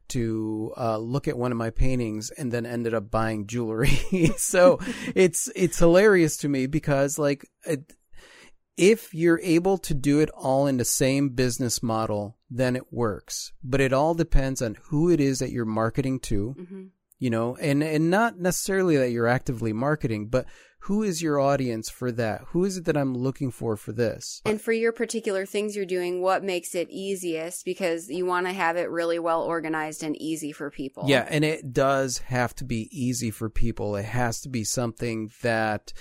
[0.10, 3.90] to uh, look at one of my paintings and then ended up buying jewelry.
[4.38, 4.80] so
[5.16, 7.94] it's it's hilarious to me because like it,
[8.78, 13.52] if you're able to do it all in the same business model, then it works.
[13.62, 16.84] But it all depends on who it is that you're marketing to, hmm
[17.20, 20.46] you know, and, and not necessarily that you're actively marketing, but
[20.84, 22.42] who is your audience for that?
[22.48, 24.42] Who is it that I'm looking for for this?
[24.46, 27.66] And for your particular things you're doing, what makes it easiest?
[27.66, 31.04] Because you want to have it really well organized and easy for people.
[31.08, 33.98] Yeah, and it does have to be easy for people.
[33.98, 35.92] It has to be something that,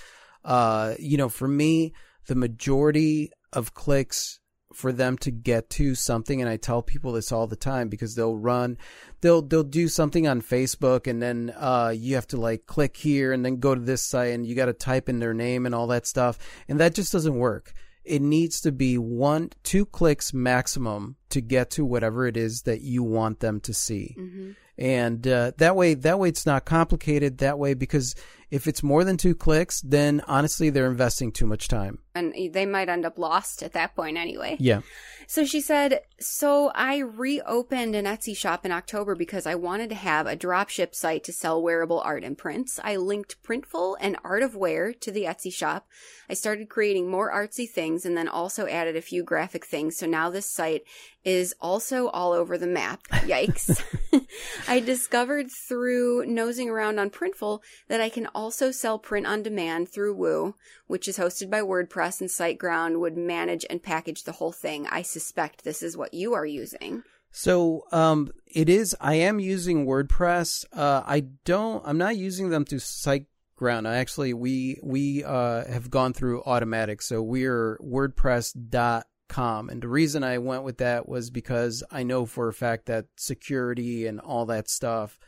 [0.44, 1.92] uh, you know, for me,
[2.28, 4.38] the majority of clicks
[4.72, 8.14] for them to get to something, and I tell people this all the time because
[8.14, 8.78] they'll run,
[9.20, 13.32] they'll they'll do something on Facebook, and then uh, you have to like click here
[13.32, 15.74] and then go to this site, and you got to type in their name and
[15.74, 17.72] all that stuff, and that just doesn't work.
[18.04, 22.80] It needs to be one, two clicks maximum to get to whatever it is that
[22.80, 27.38] you want them to see hmm and uh, that way that way it's not complicated
[27.38, 28.14] that way because
[28.50, 32.66] if it's more than two clicks then honestly they're investing too much time And they
[32.66, 34.56] might end up lost at that point anyway.
[34.58, 34.80] yeah
[35.28, 39.94] So she said, So I reopened an Etsy shop in October because I wanted to
[39.94, 42.80] have a dropship site to sell wearable art and prints.
[42.82, 45.86] I linked Printful and Art of Where to the Etsy shop.
[46.30, 49.98] I started creating more artsy things and then also added a few graphic things.
[49.98, 50.84] So now this site
[51.24, 53.02] is also all over the map.
[53.10, 53.82] Yikes.
[54.68, 59.88] I discovered through nosing around on Printful that I can also sell print on demand
[59.88, 60.54] through Woo,
[60.86, 64.86] which is hosted by WordPress and SiteGround would manage and package the whole thing.
[64.86, 67.02] I suspect this is what you are using.
[67.30, 72.64] so um it is i am using wordpress uh i don't i'm not using them
[72.64, 79.68] to site ground I actually we we uh have gone through Automattic so we're wordpress.com
[79.68, 83.06] and the reason i went with that was because i know for a fact that
[83.16, 85.18] security and all that stuff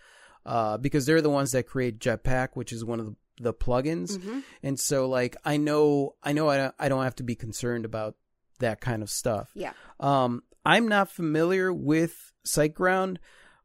[0.47, 4.17] uh because they're the ones that create jetpack which is one of the, the plugins
[4.19, 4.43] Mhm.
[4.63, 7.85] and so like i know i know I don't, I don't have to be concerned
[7.85, 8.15] about
[8.59, 9.73] that kind of stuff Yeah.
[9.99, 13.17] um i'm not familiar with siteground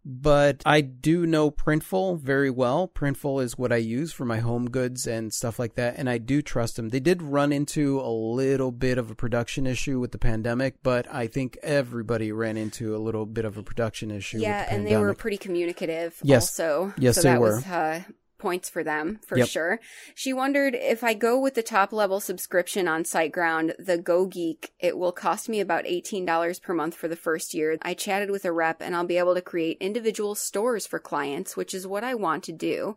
[0.06, 2.88] but I do know Printful very well.
[2.88, 6.20] Printful is what I use for my home goods and stuff like that, and I
[6.20, 6.89] do trust them.
[6.89, 11.12] They did run into a little bit of a production issue with the pandemic, but
[11.12, 14.38] I think everybody ran into a little bit of a production issue.
[14.38, 16.20] Yeah, the and they were pretty communicative.
[16.22, 16.60] Yes.
[16.60, 16.94] also.
[16.98, 17.56] Yes, so they that were.
[17.56, 18.04] Was, uh,
[18.46, 19.48] points for them for Yep.
[19.48, 19.80] sure.
[20.14, 24.72] She wondered if I go with the top level subscription on SiteGround, the Go Geek,
[24.80, 27.76] it will cost me about $18 per month for the first year.
[27.82, 31.58] I chatted with a rep and I'll be able to create individual stores for clients,
[31.58, 32.96] which is what I want to do.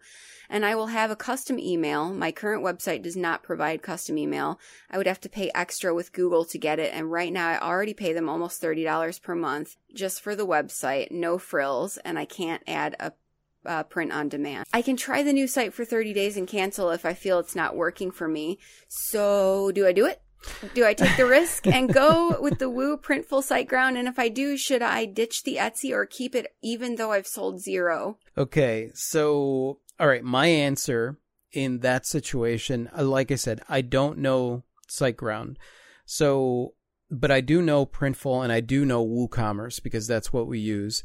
[0.51, 2.13] And I will have a custom email.
[2.13, 4.61] My current website does not provide custom email.
[4.91, 6.93] I would have to pay extra with Google to get it.
[6.93, 11.11] And right now I already pay them almost $30 per month just for the website,
[11.11, 13.13] no frills, and I can't add a
[13.67, 14.67] uh, print on demand.
[14.73, 17.57] I can try the new site for 30 days and cancel if I feel it's
[17.57, 18.59] not working for me.
[18.89, 20.21] So, do I do it?
[20.75, 23.99] Do I take the risk and go with the Woo Printful SiteGround?
[23.99, 27.27] And if I do, should I ditch the Etsy or keep it even though I've
[27.27, 28.19] sold zero?
[28.37, 31.19] Okay, so all right, my answer
[31.53, 35.57] in that situation, uh, like I said, I don't know SiteGround,
[36.07, 36.75] so
[37.11, 41.03] but I do know Printful and I do know WooCommerce because that's what we use.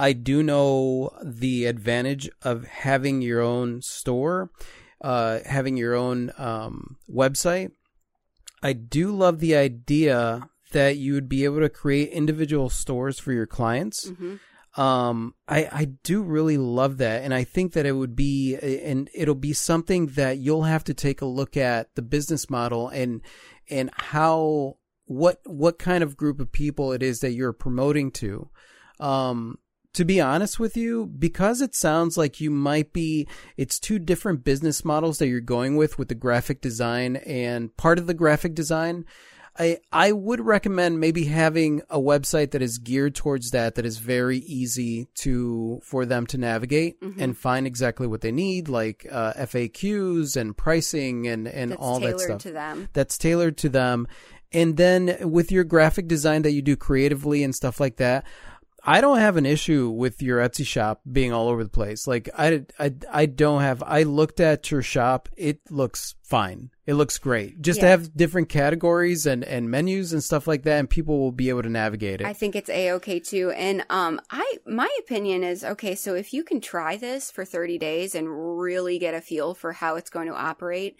[0.00, 4.50] I do know the advantage of having your own store,
[5.00, 7.72] uh, having your own um, website.
[8.62, 13.32] I do love the idea that you would be able to create individual stores for
[13.32, 14.08] your clients.
[14.08, 14.36] Hmm
[14.76, 19.10] um i i do really love that and i think that it would be and
[19.12, 23.20] it'll be something that you'll have to take a look at the business model and
[23.68, 24.76] and how
[25.10, 28.48] what what kind of group of people it is that you're promoting to.
[29.00, 29.58] Um
[29.94, 33.26] to be honest with you because it sounds like you might be
[33.56, 37.98] it's two different business models that you're going with with the graphic design and part
[37.98, 39.04] of the graphic design
[39.58, 43.98] I I would recommend maybe having a website that is geared towards that that is
[43.98, 47.20] very easy to for them to navigate Mhm.
[47.20, 51.98] and find exactly what they need like uh, FAQs and pricing and and That's all
[51.98, 52.88] that That's tailored stuff to them.
[52.92, 54.06] that's tailored to them.
[54.52, 58.24] And then with your graphic design that you do creatively and stuff like that,
[58.84, 62.06] I don't have an issue with your Etsy shop being all over the place.
[62.06, 63.82] Like I, I, I don't have.
[63.82, 66.70] I looked at your shop; it looks fine.
[66.86, 67.60] It looks great.
[67.60, 71.32] Just to have different categories and and menus and stuff like that, and people will
[71.32, 72.26] be able to navigate it.
[72.26, 73.50] I think it's a okay too.
[73.50, 75.94] And um, I my opinion is okay.
[75.94, 79.72] So if you can try this for 30 days and really get a feel for
[79.72, 80.96] how it's going to operate,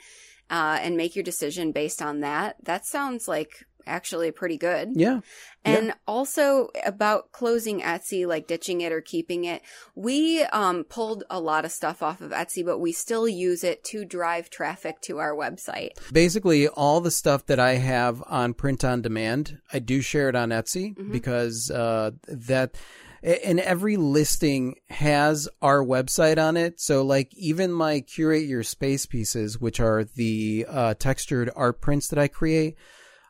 [0.50, 4.90] uh, and make your decision based on that, that sounds like actually pretty good.
[4.94, 5.20] yeah,
[5.64, 9.60] And also about closing Etsy, like ditching it or keeping it.
[9.94, 13.84] We um, pulled a lot of stuff off of Etsy, but we still use it
[13.84, 15.90] to drive traffic to our website.
[16.12, 20.34] basically all the stuff that I have on print on demand, I do share it
[20.34, 21.12] on Etsy Mhm.
[21.12, 22.76] because uh, that
[23.22, 26.80] and every listing has our website on it.
[26.80, 32.08] So like even my curate your space pieces, which are the uh, textured art prints
[32.08, 32.76] that I create,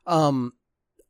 [0.06, 0.52] um,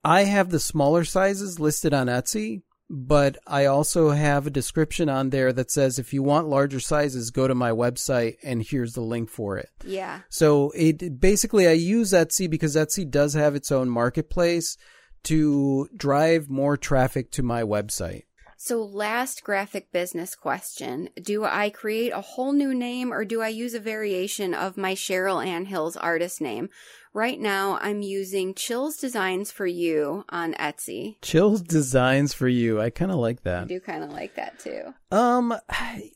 [0.04, 2.62] I have the smaller sizes listed on Etsy.
[2.92, 7.30] But I also have a description on there that says if you want larger sizes,
[7.30, 9.70] go to my website and here's the link for it.
[9.84, 10.22] Yeah.
[10.28, 14.76] So it basically I use Etsy because Etsy does have its own marketplace
[15.22, 18.24] to drive more traffic to my website.
[18.62, 23.48] So, last graphic business question Do I create a whole new name or do I
[23.48, 26.68] use a variation of my Cheryl Ann Hills artist name?
[27.14, 31.16] Right now, I'm using Chills Designs for You on Etsy.
[31.22, 32.78] Chill's designs for you.
[32.78, 33.62] I kind of like that.
[33.62, 34.92] I do kind of like that too.
[35.10, 35.54] Um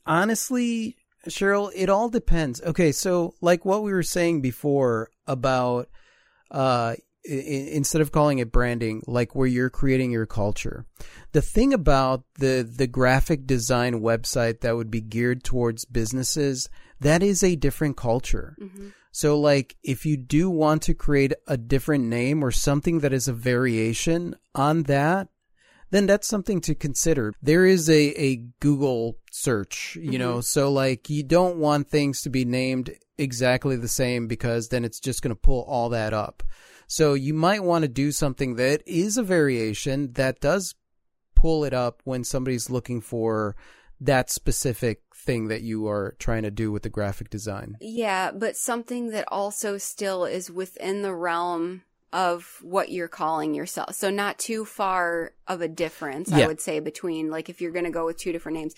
[0.04, 2.60] honestly, Cheryl, it all depends.
[2.60, 5.88] Okay, so like what we were saying before about
[6.50, 10.84] uh instead of calling it branding, like where you're creating your culture.
[11.32, 16.68] The thing about the the graphic design website that would be geared towards businesses,
[17.00, 18.56] that is a different culture.
[18.58, 23.12] hmm So like if you do want to create a different name or something that
[23.12, 25.28] is a variation on that,
[25.90, 27.32] then that's something to consider.
[27.40, 32.30] There is a, a Google search, you know, so like you don't want things to
[32.30, 36.42] be named exactly the same because then it's just going to pull all that up.
[36.86, 40.74] So you might want to do something that is a variation that does
[41.34, 43.56] pull it up when somebody's looking for
[44.00, 47.76] that specific thing that you are trying to do with the graphic design.
[47.80, 53.94] Yeah, but something that also still is within the realm of what you're calling yourself.
[53.94, 57.86] So not too far of a difference, I would say, between like if you're going
[57.86, 58.74] to go with two different names.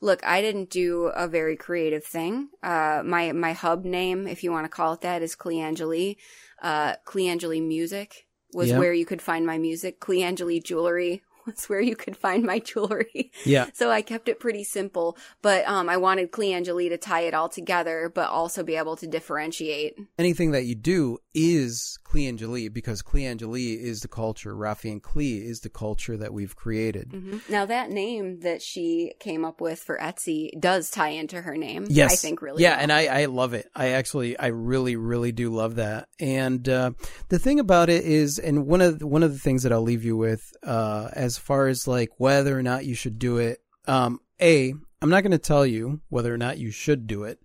[0.00, 2.48] Look, I didn't do a very creative thing.
[2.62, 6.16] Uh, my, my hub name, if you want to call it that, is Cleangeli.
[6.62, 8.78] Uh, Cleangeli Music was Yeah.
[8.78, 10.00] where you could find my music.
[10.00, 13.30] Cleangeli Jewelry was where you could find my jewelry.
[13.44, 13.66] Yeah.
[13.74, 17.34] So I kept it pretty simple, but um, I wanted Clee Angeli to tie it
[17.34, 19.94] all together, but also be able to differentiate.
[20.18, 24.54] Anything that you do is Clee Angeli because Clee Angeli is the culture.
[24.54, 27.10] Rafi and Clee is the culture that we've created.
[27.10, 27.52] Mm-hmm.
[27.52, 31.86] Now that name that she came up with for Etsy does tie into her name.
[31.90, 32.62] Yes, I think really.
[32.62, 32.80] Yeah, well.
[32.80, 33.68] and I I love it.
[33.76, 36.08] I actually I really really do love that.
[36.18, 36.92] And uh,
[37.28, 40.04] the thing about it is, and one of one of the things that I'll leave
[40.04, 43.60] you with, uh, as far as like whether or not you should do it.
[43.86, 47.40] Um, a, I'm not going to tell you whether or not you should do it.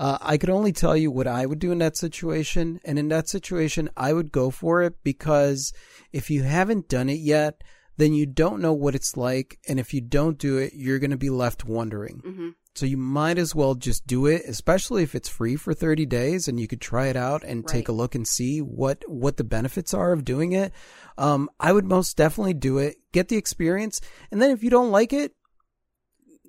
[0.00, 2.80] Uh, I could only tell you what I would do in that situation.
[2.86, 5.74] And in that situation, I would go for it because
[6.10, 7.62] if you haven't done it yet,
[7.98, 9.58] then you don't know what it's like.
[9.68, 12.22] And if you don't do it, you're going to be left wondering.
[12.24, 12.48] Mm-hmm.
[12.74, 16.48] So you might as well just do it, especially if it's free for 30 days
[16.48, 19.44] and you could try it out and take a look and see what, what the
[19.44, 20.72] benefits are of doing it.
[21.18, 24.00] Um, I would most definitely do it, get the experience.
[24.30, 25.34] And then if you don't like it,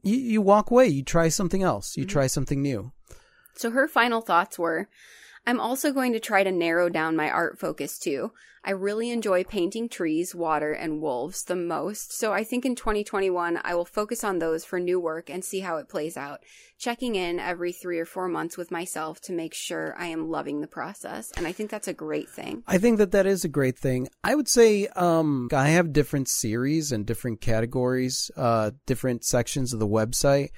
[0.03, 2.09] you, you walk away, you try something else, you Mhm.
[2.09, 2.93] try something new.
[3.55, 4.87] So her final thoughts were
[5.45, 8.31] I'm also going to try to narrow down my art focus too.
[8.63, 13.59] I really enjoy painting trees, water, and wolves the most, so I think in 2021
[13.63, 16.41] I will focus on those for new work and see how it plays out,
[16.77, 20.61] checking in every three or four months with myself to make sure I am loving
[20.61, 21.31] the process.
[21.35, 22.61] And I think that's a great thing.
[22.67, 24.09] I think that that is a great thing.
[24.23, 29.79] I would say um, I have different series and different categories, uh, different sections of
[29.79, 30.49] the website.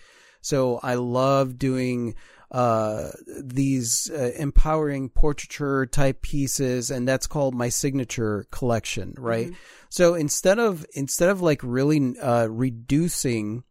[0.41, 2.15] So I love doing
[2.53, 3.09] uh,
[3.41, 9.51] these uh, empowering portraiture type pieces, and that's called my signature collection, right?
[9.89, 13.63] So instead of instead of like really uh, reducing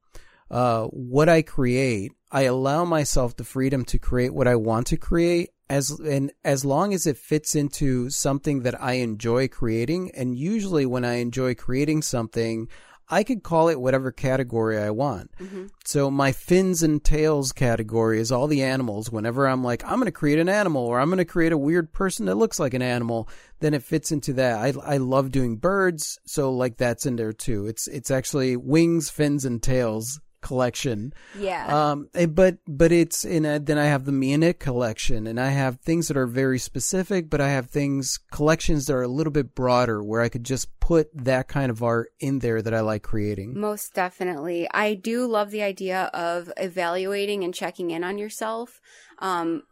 [0.50, 4.96] uh, what I create, I allow myself the freedom to create what I want to
[4.96, 10.10] create as and as long as it fits into something that I enjoy creating.
[10.14, 12.68] And usually, when I enjoy creating something,
[13.12, 15.30] I could call it whatever category I want.
[15.38, 15.66] Mm-hmm.
[15.84, 19.12] So my fins and tails category is all the animals.
[19.12, 21.58] Whenever I'm like, I'm going to create an animal or I'm going to create a
[21.58, 23.28] weird person that looks like an animal,
[23.60, 24.58] then it fits into that.
[24.58, 26.18] I, I love doing birds.
[26.24, 27.66] So like that's in there too.
[27.66, 31.14] It's, it's actually wings, fins and tails collection.
[31.38, 31.66] Yeah.
[31.90, 35.80] Um, but, but it's in a, then I have the Munich collection and I have
[35.80, 39.54] things that are very specific, but I have things, collections that are a little bit
[39.54, 43.02] broader where I could just put that kind of art in there that I like
[43.02, 43.58] creating.
[43.58, 44.68] Most definitely.
[44.72, 48.80] I do love the idea of evaluating and checking in on yourself.
[49.18, 49.62] Um,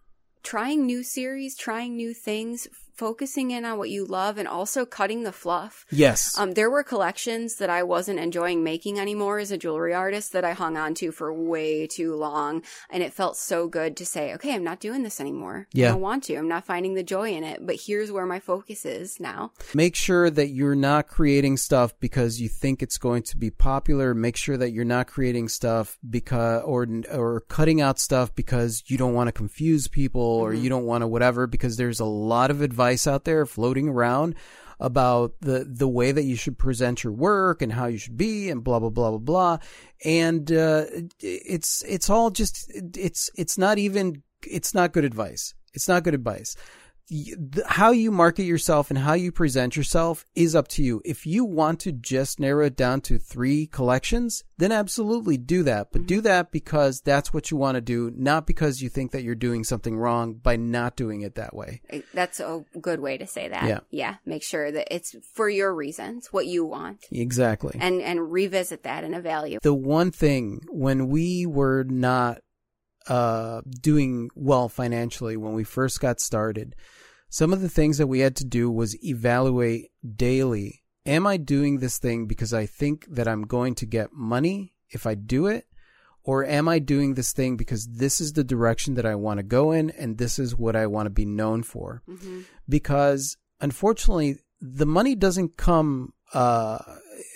[0.42, 2.66] trying new series, trying new things,
[3.04, 5.86] focusing in on what you love and also cutting the fluff.
[5.90, 6.36] Yes.
[6.38, 10.44] Um, there were collections that I wasn't enjoying making anymore as a jewelry artist that
[10.44, 12.62] I hung on to for way too long.
[12.90, 15.66] And it felt so good to say, okay, I'm not doing this anymore.
[15.72, 15.88] Yeah.
[15.88, 16.36] I don't want to.
[16.36, 19.52] I'm not finding the joy in it, but here's where my focus is now.
[19.74, 24.14] Make sure that you're not creating stuff because you think it's going to be popular.
[24.14, 26.86] Make sure that you're not creating stuff because or
[27.22, 30.62] or cutting out stuff because you don't want to confuse people or Mhm.
[30.62, 34.34] you don't want to whatever because there's a lot of advice out there floating around
[34.78, 38.48] about the the way that you should present your work and how you should be
[38.48, 39.58] and blah blah blah blah blah.
[40.04, 40.86] And uh,
[41.20, 45.54] it's it's all just it's it's not even it's not good advice.
[45.74, 46.56] It's not good advice
[47.66, 51.02] how you market yourself and how you present yourself is up to you.
[51.04, 55.88] If you want to just narrow it down to three collections, then absolutely do that.
[55.92, 59.22] But do that because that's what you want to do, not because you think that
[59.22, 61.82] you're doing something wrong by not doing it that way.
[62.14, 63.64] That's a good way to say that.
[63.64, 63.80] Yeah.
[63.90, 64.14] Yeah.
[64.24, 67.06] Make sure that it's for your reasons, what you want.
[67.10, 67.76] Exactly.
[67.80, 69.62] and and revisit that and evaluate.
[69.62, 72.40] the one thing when we were not
[73.08, 76.74] uh, doing well financially when we first got started,
[77.30, 80.82] some of the things that we had to do was evaluate daily.
[81.06, 85.06] Am I doing this thing because I think that I'm going to get money if
[85.06, 85.66] I do it?
[86.22, 89.42] Or am I doing this thing because this is the direction that I want to
[89.42, 92.02] go in and this is what I want to be known for?
[92.06, 96.78] hmm because unfortunately the money doesn't come uh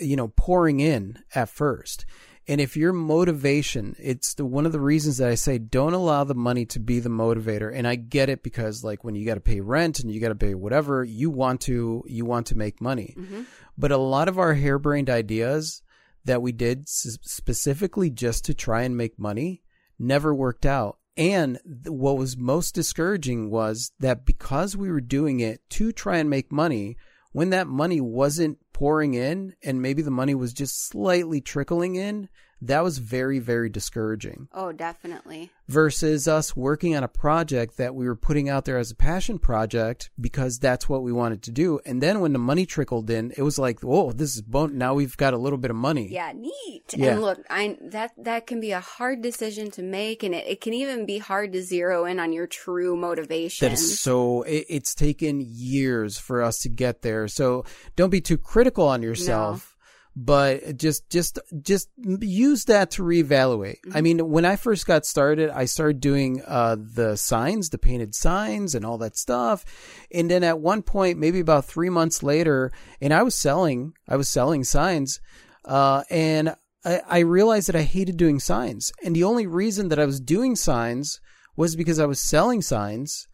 [0.00, 2.06] you know pouring in at first
[2.46, 6.24] and if your motivation it's the one of the reasons that I say don't allow
[6.24, 7.70] the money to be the motivator.
[7.74, 10.28] And I get it because like when you got to pay rent and you got
[10.28, 13.14] to pay whatever you want to you want to make money.
[13.16, 13.42] Hmm
[13.76, 15.82] but a lot of our harebrained ideas
[16.24, 19.62] that we did s- specifically just to try and make money
[19.98, 20.98] never worked out.
[21.16, 26.28] And what was most discouraging was that because we were doing it to try and
[26.28, 26.96] make money,
[27.32, 32.28] when that money wasn't pouring in and maybe the money was just slightly trickling in,
[32.66, 34.48] that was very, very discouraging.
[34.52, 35.50] Oh, definitely.
[35.68, 39.38] Versus us working on a project that we were putting out there as a passion
[39.38, 41.80] project because that's what we wanted to do.
[41.86, 44.94] And then when the money trickled in, it was like, whoa, this is bon- now
[44.94, 46.08] we've got a little bit of money.
[46.10, 46.94] Yeah, neat.
[46.94, 47.12] Yeah.
[47.12, 50.60] And look, I that that can be a hard decision to make, and it, it
[50.60, 53.68] can even be hard to zero in on your true motivation.
[53.68, 54.42] That is so.
[54.42, 57.28] It, it's taken years for us to get there.
[57.28, 57.64] So
[57.96, 59.73] don't be too critical on yourself.
[60.16, 63.78] But just, just, just use that to reevaluate.
[63.92, 68.14] I mean, when I first got started, I started doing, uh, the signs, the painted
[68.14, 69.64] signs and all that stuff.
[70.12, 74.14] And then at one point, maybe about three months later, and I was selling, I
[74.14, 75.20] was selling signs,
[75.64, 76.54] uh, and
[76.84, 78.92] I, I realized that I hated doing signs.
[79.04, 81.20] And the only reason that I was doing signs
[81.56, 83.26] was because I was selling signs.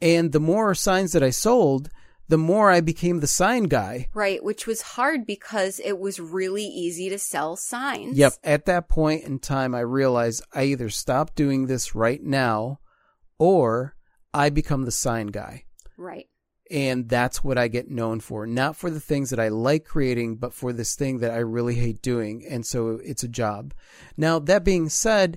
[0.00, 1.90] And the more signs that I sold,
[2.28, 4.08] the more I became the sign guy.
[4.14, 8.16] Right, which was hard because it was really easy to sell signs.
[8.16, 8.34] Yep.
[8.42, 12.80] At that point in time, I realized I either stop doing this right now
[13.38, 13.96] or
[14.32, 15.64] I become the sign guy.
[15.96, 16.28] Right.
[16.70, 18.46] And that's what I get known for.
[18.46, 21.74] Not for the things that I like creating, but for this thing that I really
[21.74, 22.44] hate doing.
[22.48, 23.74] And so it's a job.
[24.16, 25.36] Now, that being said,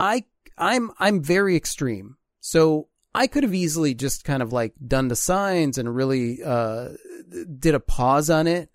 [0.00, 0.24] I,
[0.58, 2.16] I'm, I'm very extreme.
[2.40, 6.88] So I could have easily just kind of like done the signs and really, uh,
[7.58, 8.70] did a pause on it.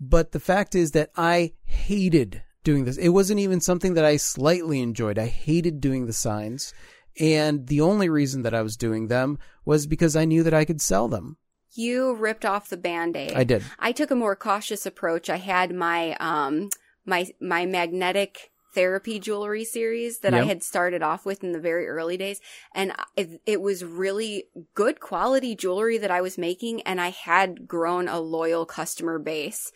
[0.00, 2.96] But the fact is that I hated doing this.
[2.96, 5.18] It wasn't even something that I slightly enjoyed.
[5.18, 6.72] I hated doing the signs.
[7.20, 10.64] And the only reason that I was doing them was because I knew that I
[10.64, 11.36] could sell them.
[11.74, 13.32] You ripped off the band-aid.
[13.32, 13.62] I did.
[13.78, 15.30] I took a more cautious approach.
[15.30, 16.68] I had my um
[17.04, 21.86] my my magnetic therapy jewelry series that I had started off with in the very
[21.86, 22.40] early days
[22.74, 24.44] and it, it was really
[24.74, 29.72] good quality jewelry that I was making and I had grown a loyal customer base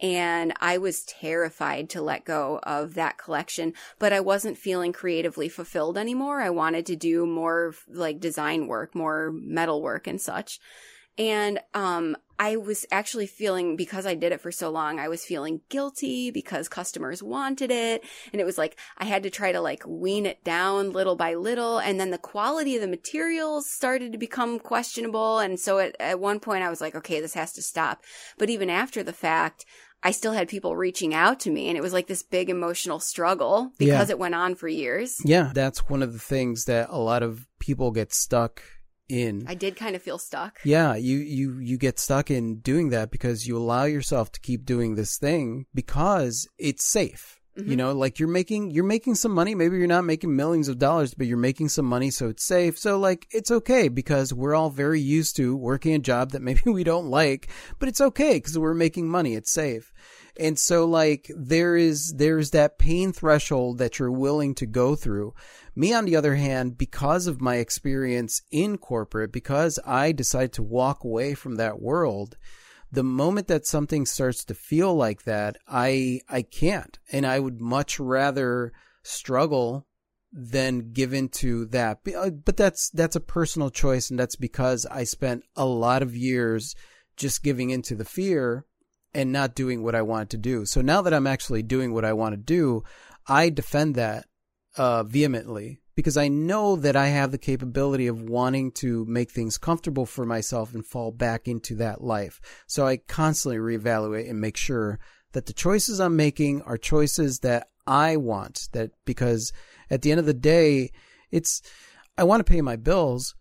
[0.00, 5.48] and I was terrified to let go of that collection, but I wasn't feeling creatively
[5.48, 6.40] fulfilled anymore.
[6.40, 10.60] I wanted to do more like design work, more metal work and such.
[11.18, 15.24] And um I was actually feeling because I did it for so long, I was
[15.24, 18.04] feeling guilty because customers wanted it.
[18.32, 21.34] And it was like I had to try to like wean it down little by
[21.34, 21.78] little.
[21.78, 25.40] And then the quality of the materials started to become questionable.
[25.40, 28.04] And so at, at one point I was like, okay, this has to stop.
[28.38, 29.64] But even after the fact,
[30.04, 33.00] I still had people reaching out to me and it was like this big emotional
[33.00, 34.14] struggle because Yeah.
[34.14, 35.16] it went on for years.
[35.24, 35.50] Yeah.
[35.52, 38.62] That's one of the things that a lot of people get stuck
[39.08, 39.44] in.
[39.46, 40.58] I did kind of feel stuck.
[40.64, 44.64] Yeah, you, you, you get stuck in doing that because you allow yourself to keep
[44.64, 47.38] doing this thing because it's safe.
[47.58, 47.76] You mm-hmm.
[47.76, 49.52] know, like you're making, you're making some money.
[49.56, 52.08] Maybe you're not making millions of dollars, but you're making some money.
[52.12, 52.78] So it's safe.
[52.78, 56.62] So like, it's okay because we're all very used to working a job that maybe
[56.66, 57.48] we don't like,
[57.80, 59.34] but it's okay because we're making money.
[59.34, 59.92] It's safe.
[60.38, 65.34] And so like there is, there's that pain threshold that you're willing to go through.
[65.78, 70.62] Me, on the other hand, because of my experience in corporate, because I decided to
[70.64, 72.36] walk away from that world,
[72.90, 76.98] the moment that something starts to feel like that, I, I can't.
[77.12, 78.72] And I would much rather
[79.04, 79.86] struggle
[80.32, 82.00] than give into that.
[82.02, 84.10] But uh, but that's, that's a personal choice.
[84.10, 86.74] And that's because I spent a lot of years
[87.16, 88.66] just giving into the fear
[89.14, 90.66] and not doing what I wanted to do.
[90.66, 92.82] So now that I'm actually doing what I want to do,
[93.28, 94.24] I defend that
[94.78, 99.58] uh, vehemently because I know that I have the capability of wanting to make things
[99.58, 102.40] comfortable for myself and fall back into that life.
[102.68, 105.00] So I constantly reevaluate and make sure
[105.32, 109.52] that the choices I'm making are choices that I want that because
[109.90, 110.92] at the end of the day,
[111.32, 111.62] it's,
[112.16, 113.34] I want to pay my bills.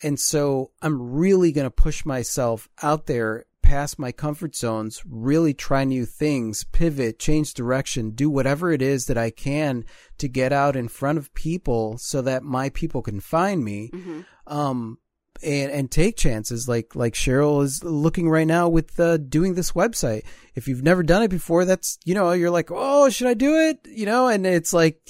[0.00, 5.52] And so I'm really going to push myself out there past my comfort zones, really
[5.52, 9.84] try new things, pivot, change direction, do whatever it is that I can
[10.18, 13.90] to get out in front of people so that my people can find me.
[14.46, 14.98] Um,
[15.42, 19.72] and, and take chances like, like Cheryl is looking right now with, uh, doing this
[19.72, 20.24] website.
[20.54, 23.56] If you've never done it before, that's, you know, you're like, Oh, should I do
[23.56, 23.80] it?
[23.84, 25.00] You know, and it's like,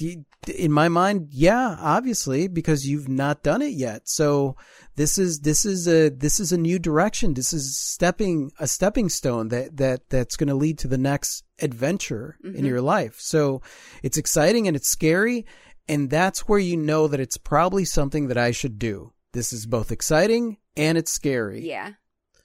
[0.47, 4.07] in my mind, yeah, obviously, because you've not done it yet.
[4.07, 4.55] So
[4.95, 7.33] this is, this is a, this is a new direction.
[7.33, 11.43] This is stepping, a stepping stone that, that, that's going to lead to the next
[11.59, 13.17] adventure in your life.
[13.19, 13.61] So
[14.03, 15.45] it's exciting and it's scary.
[15.89, 19.13] And that's where you know that it's probably something that I should do.
[19.33, 21.67] This is both exciting and it's scary.
[21.67, 21.91] Yeah.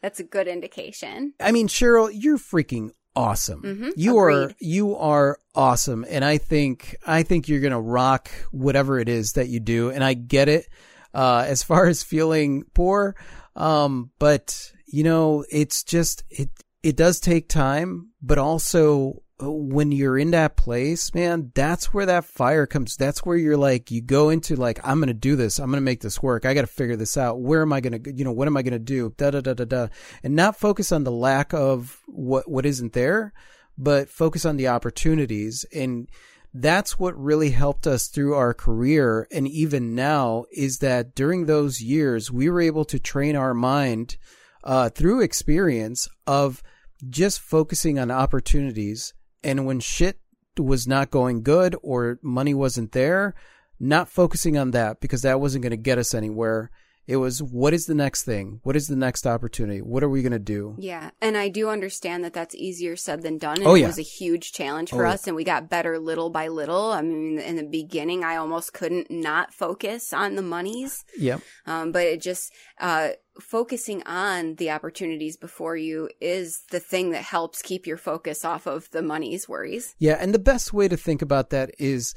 [0.00, 1.34] That's a good indication.
[1.40, 3.62] I mean, Cheryl, you're freaking awesome.
[3.62, 8.98] Mhm, You are you are awesome, and I think I think you're gonna rock whatever
[8.98, 10.66] it is that you do, and I get it.
[11.14, 13.14] Uh, as far as feeling poor,
[13.54, 16.48] um, but you know, it's just it
[16.82, 22.24] it does take time, but also when you're in that place, man, that's where that
[22.24, 22.96] fire comes.
[22.96, 25.58] That's where you're like, you go into like, I'm going to do this.
[25.58, 26.44] I'm going to make this work.
[26.44, 27.40] I got to figure this out.
[27.40, 29.12] Where am I going to, you know, what am I going to do?
[29.16, 29.88] Da, da, da, da, da.
[30.22, 33.32] And not focus on the lack of what, what isn't there,
[33.76, 35.64] but focus on the opportunities.
[35.74, 36.08] And
[36.54, 39.26] that's what really helped us through our career.
[39.32, 44.16] And even now is that during those years, we were able to train our mind,
[44.64, 46.62] uh, through experience of
[47.08, 49.12] just focusing on opportunities
[49.44, 50.18] and when shit
[50.58, 53.34] was not going good or money wasn't there,
[53.80, 56.70] not focusing on that because that wasn't going to get us anywhere.
[57.06, 58.60] It was what is the next thing?
[58.62, 59.80] What is the next opportunity?
[59.82, 60.76] What are we going to do?
[60.78, 61.10] Yeah.
[61.20, 63.58] And I do understand that that's easier said than done.
[63.58, 65.14] And Oh, it was a huge challenge for Oh, yeah.
[65.14, 66.92] us and we got better little by little.
[66.92, 71.04] I mean, in the beginning, I almost couldn't not focus on the monies.
[71.18, 71.40] Yep.
[71.66, 77.22] Um, but it just, uh, focusing on the opportunities before you is the thing that
[77.22, 79.94] helps keep your focus off of the money's worries.
[79.98, 82.14] Yeah, and the best way to think about that is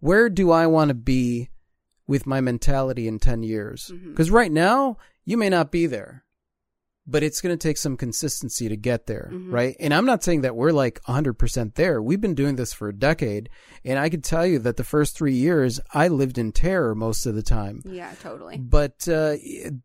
[0.00, 1.50] where do I want to be
[2.06, 3.90] with my mentality in 10 years?
[4.10, 6.24] Because right now, you may not be there,
[7.06, 9.52] but it's going to take some consistency to get there, Mhm.
[9.52, 9.76] right?
[9.78, 12.00] And I'm not saying that we're like 100% there.
[12.02, 13.48] We've been doing this for a decade,
[13.84, 17.26] and I could tell you that the first three years, I lived in terror most
[17.26, 17.82] of the time.
[17.84, 18.56] Yeah, totally.
[18.58, 19.36] But uh,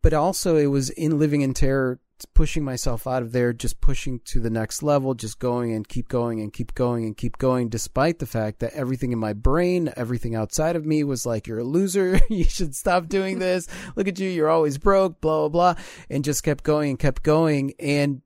[0.02, 4.20] but also it was in living in terror, pushing myself out of there, just pushing
[4.26, 7.70] to the next level, just going and keep going and keep going and keep going,
[7.70, 11.60] despite the fact that everything in my brain, everything outside of me was like, "You're
[11.60, 12.20] a loser.
[12.30, 13.68] you should stop doing this.
[13.96, 14.30] Look at you.
[14.30, 18.22] You're always broke." Blah blah blah, and just kept going and kept going and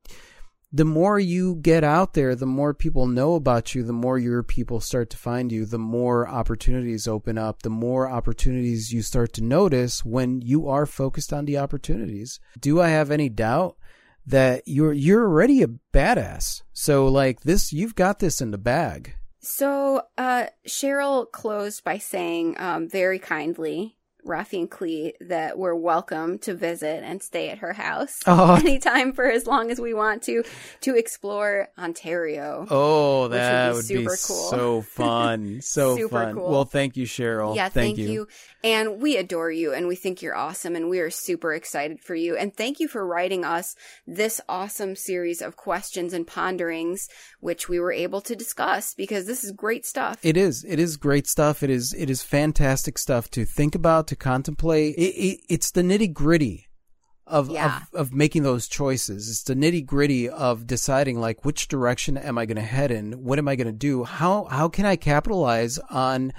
[0.75, 4.41] the more you get out there, the more people know about you, the more your
[4.41, 9.33] people start to find you, the more opportunities open up, the more opportunities you start
[9.33, 12.39] to notice when you are focused on the opportunities.
[12.59, 13.77] Do I have any doubt
[14.25, 16.61] that you're you're already a badass?
[16.73, 19.15] So like this you've got this in the bag.
[19.45, 26.37] So, uh, Cheryl closed by saying, um, very kindly, Rafi and Clee, that we're welcome
[26.39, 30.23] to visit and stay at her house Oh, anytime for as long as we want
[30.23, 30.43] to,
[30.81, 32.65] to explore Ontario.
[32.69, 34.49] oh Which would that be would be, super cool.
[34.49, 35.59] so fun.
[35.61, 36.33] So Super fun.
[36.35, 36.49] cool.
[36.49, 37.55] Well, thank you, Cheryl.
[37.55, 38.27] yeah, thank, you.
[38.63, 42.15] And we adore you and we think you're awesome and we are super excited for
[42.15, 42.35] you.
[42.37, 43.75] And thank you for writing us
[44.07, 47.09] this awesome series of questions and ponderings,
[47.41, 50.17] which we were able to discuss because this is great stuff.
[50.23, 50.63] It is.
[50.63, 51.61] It is great stuff.
[51.61, 51.93] It is.
[51.93, 54.95] It is fantastic stuff to think about, to contemplate.
[54.95, 56.67] It, it, it's the nitty gritty
[57.25, 57.81] of, Yeah.
[57.93, 59.29] of of making those choices.
[59.29, 63.13] It's the nitty gritty of deciding like which direction am I going to head in?
[63.23, 64.03] What am I going to do?
[64.03, 66.33] How how can I capitalize on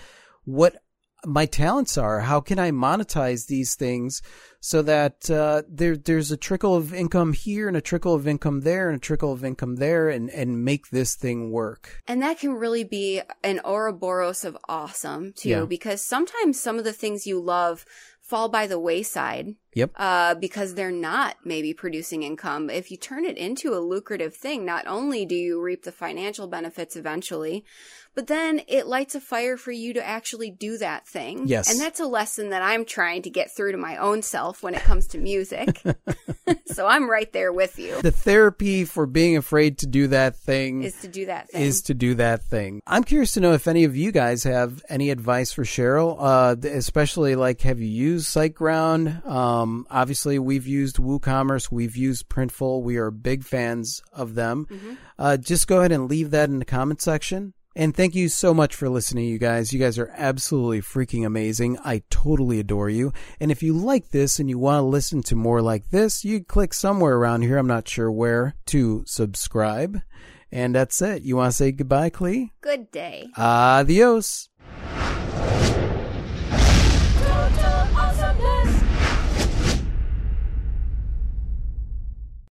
[0.45, 0.77] what
[1.25, 2.20] my talents are?
[2.20, 4.22] How can I monetize these things
[4.61, 8.61] so that uh, there there's a trickle of income here and a trickle of income
[8.61, 12.03] there and a trickle of income there and and make this thing work?
[12.07, 15.64] And that can really be an Ouroboros of awesome too, Yeah.
[15.64, 17.85] because sometimes some of the things you love
[18.20, 19.55] fall by the wayside.
[19.75, 19.91] Yep.
[19.97, 22.70] Uh, because they're not maybe producing income.
[22.70, 26.47] If you turn it into a lucrative thing, not only do you reap the financial
[26.47, 27.64] benefits eventually,
[28.14, 31.46] but then it lights a fire for you to actually do that thing.
[31.46, 31.70] Yes.
[31.70, 34.74] And that's a lesson that I'm trying to get through to my own self when
[34.74, 35.82] it comes to music.
[36.66, 38.00] so I'm right there with you.
[38.02, 41.62] The therapy for being afraid to do that thing Is to do that thing.
[41.62, 42.80] is to do that thing.
[42.86, 46.56] I'm curious to know if any of you guys have any advice for Cheryl, uh,
[46.68, 49.26] especially like have you used SiteGround?
[49.26, 52.82] Um, obviously, we've used WooCommerce, we've used Printful.
[52.82, 54.66] We are big fans of them.
[54.70, 54.96] Mhm.
[55.18, 57.54] Uh, just go ahead and leave that in the comment section.
[57.77, 59.72] And thank you so much for listening, you guys.
[59.72, 61.79] You guys are absolutely freaking amazing.
[61.85, 63.12] I totally adore you.
[63.41, 66.45] And if you like this and you want to listen to more like this, you
[66.45, 70.01] click somewhere around here, I'm not sure where, to subscribe.
[70.53, 71.22] And that's it.
[71.22, 72.53] You want to say goodbye, Clee?
[72.61, 73.29] Good day.
[73.37, 74.49] Adios.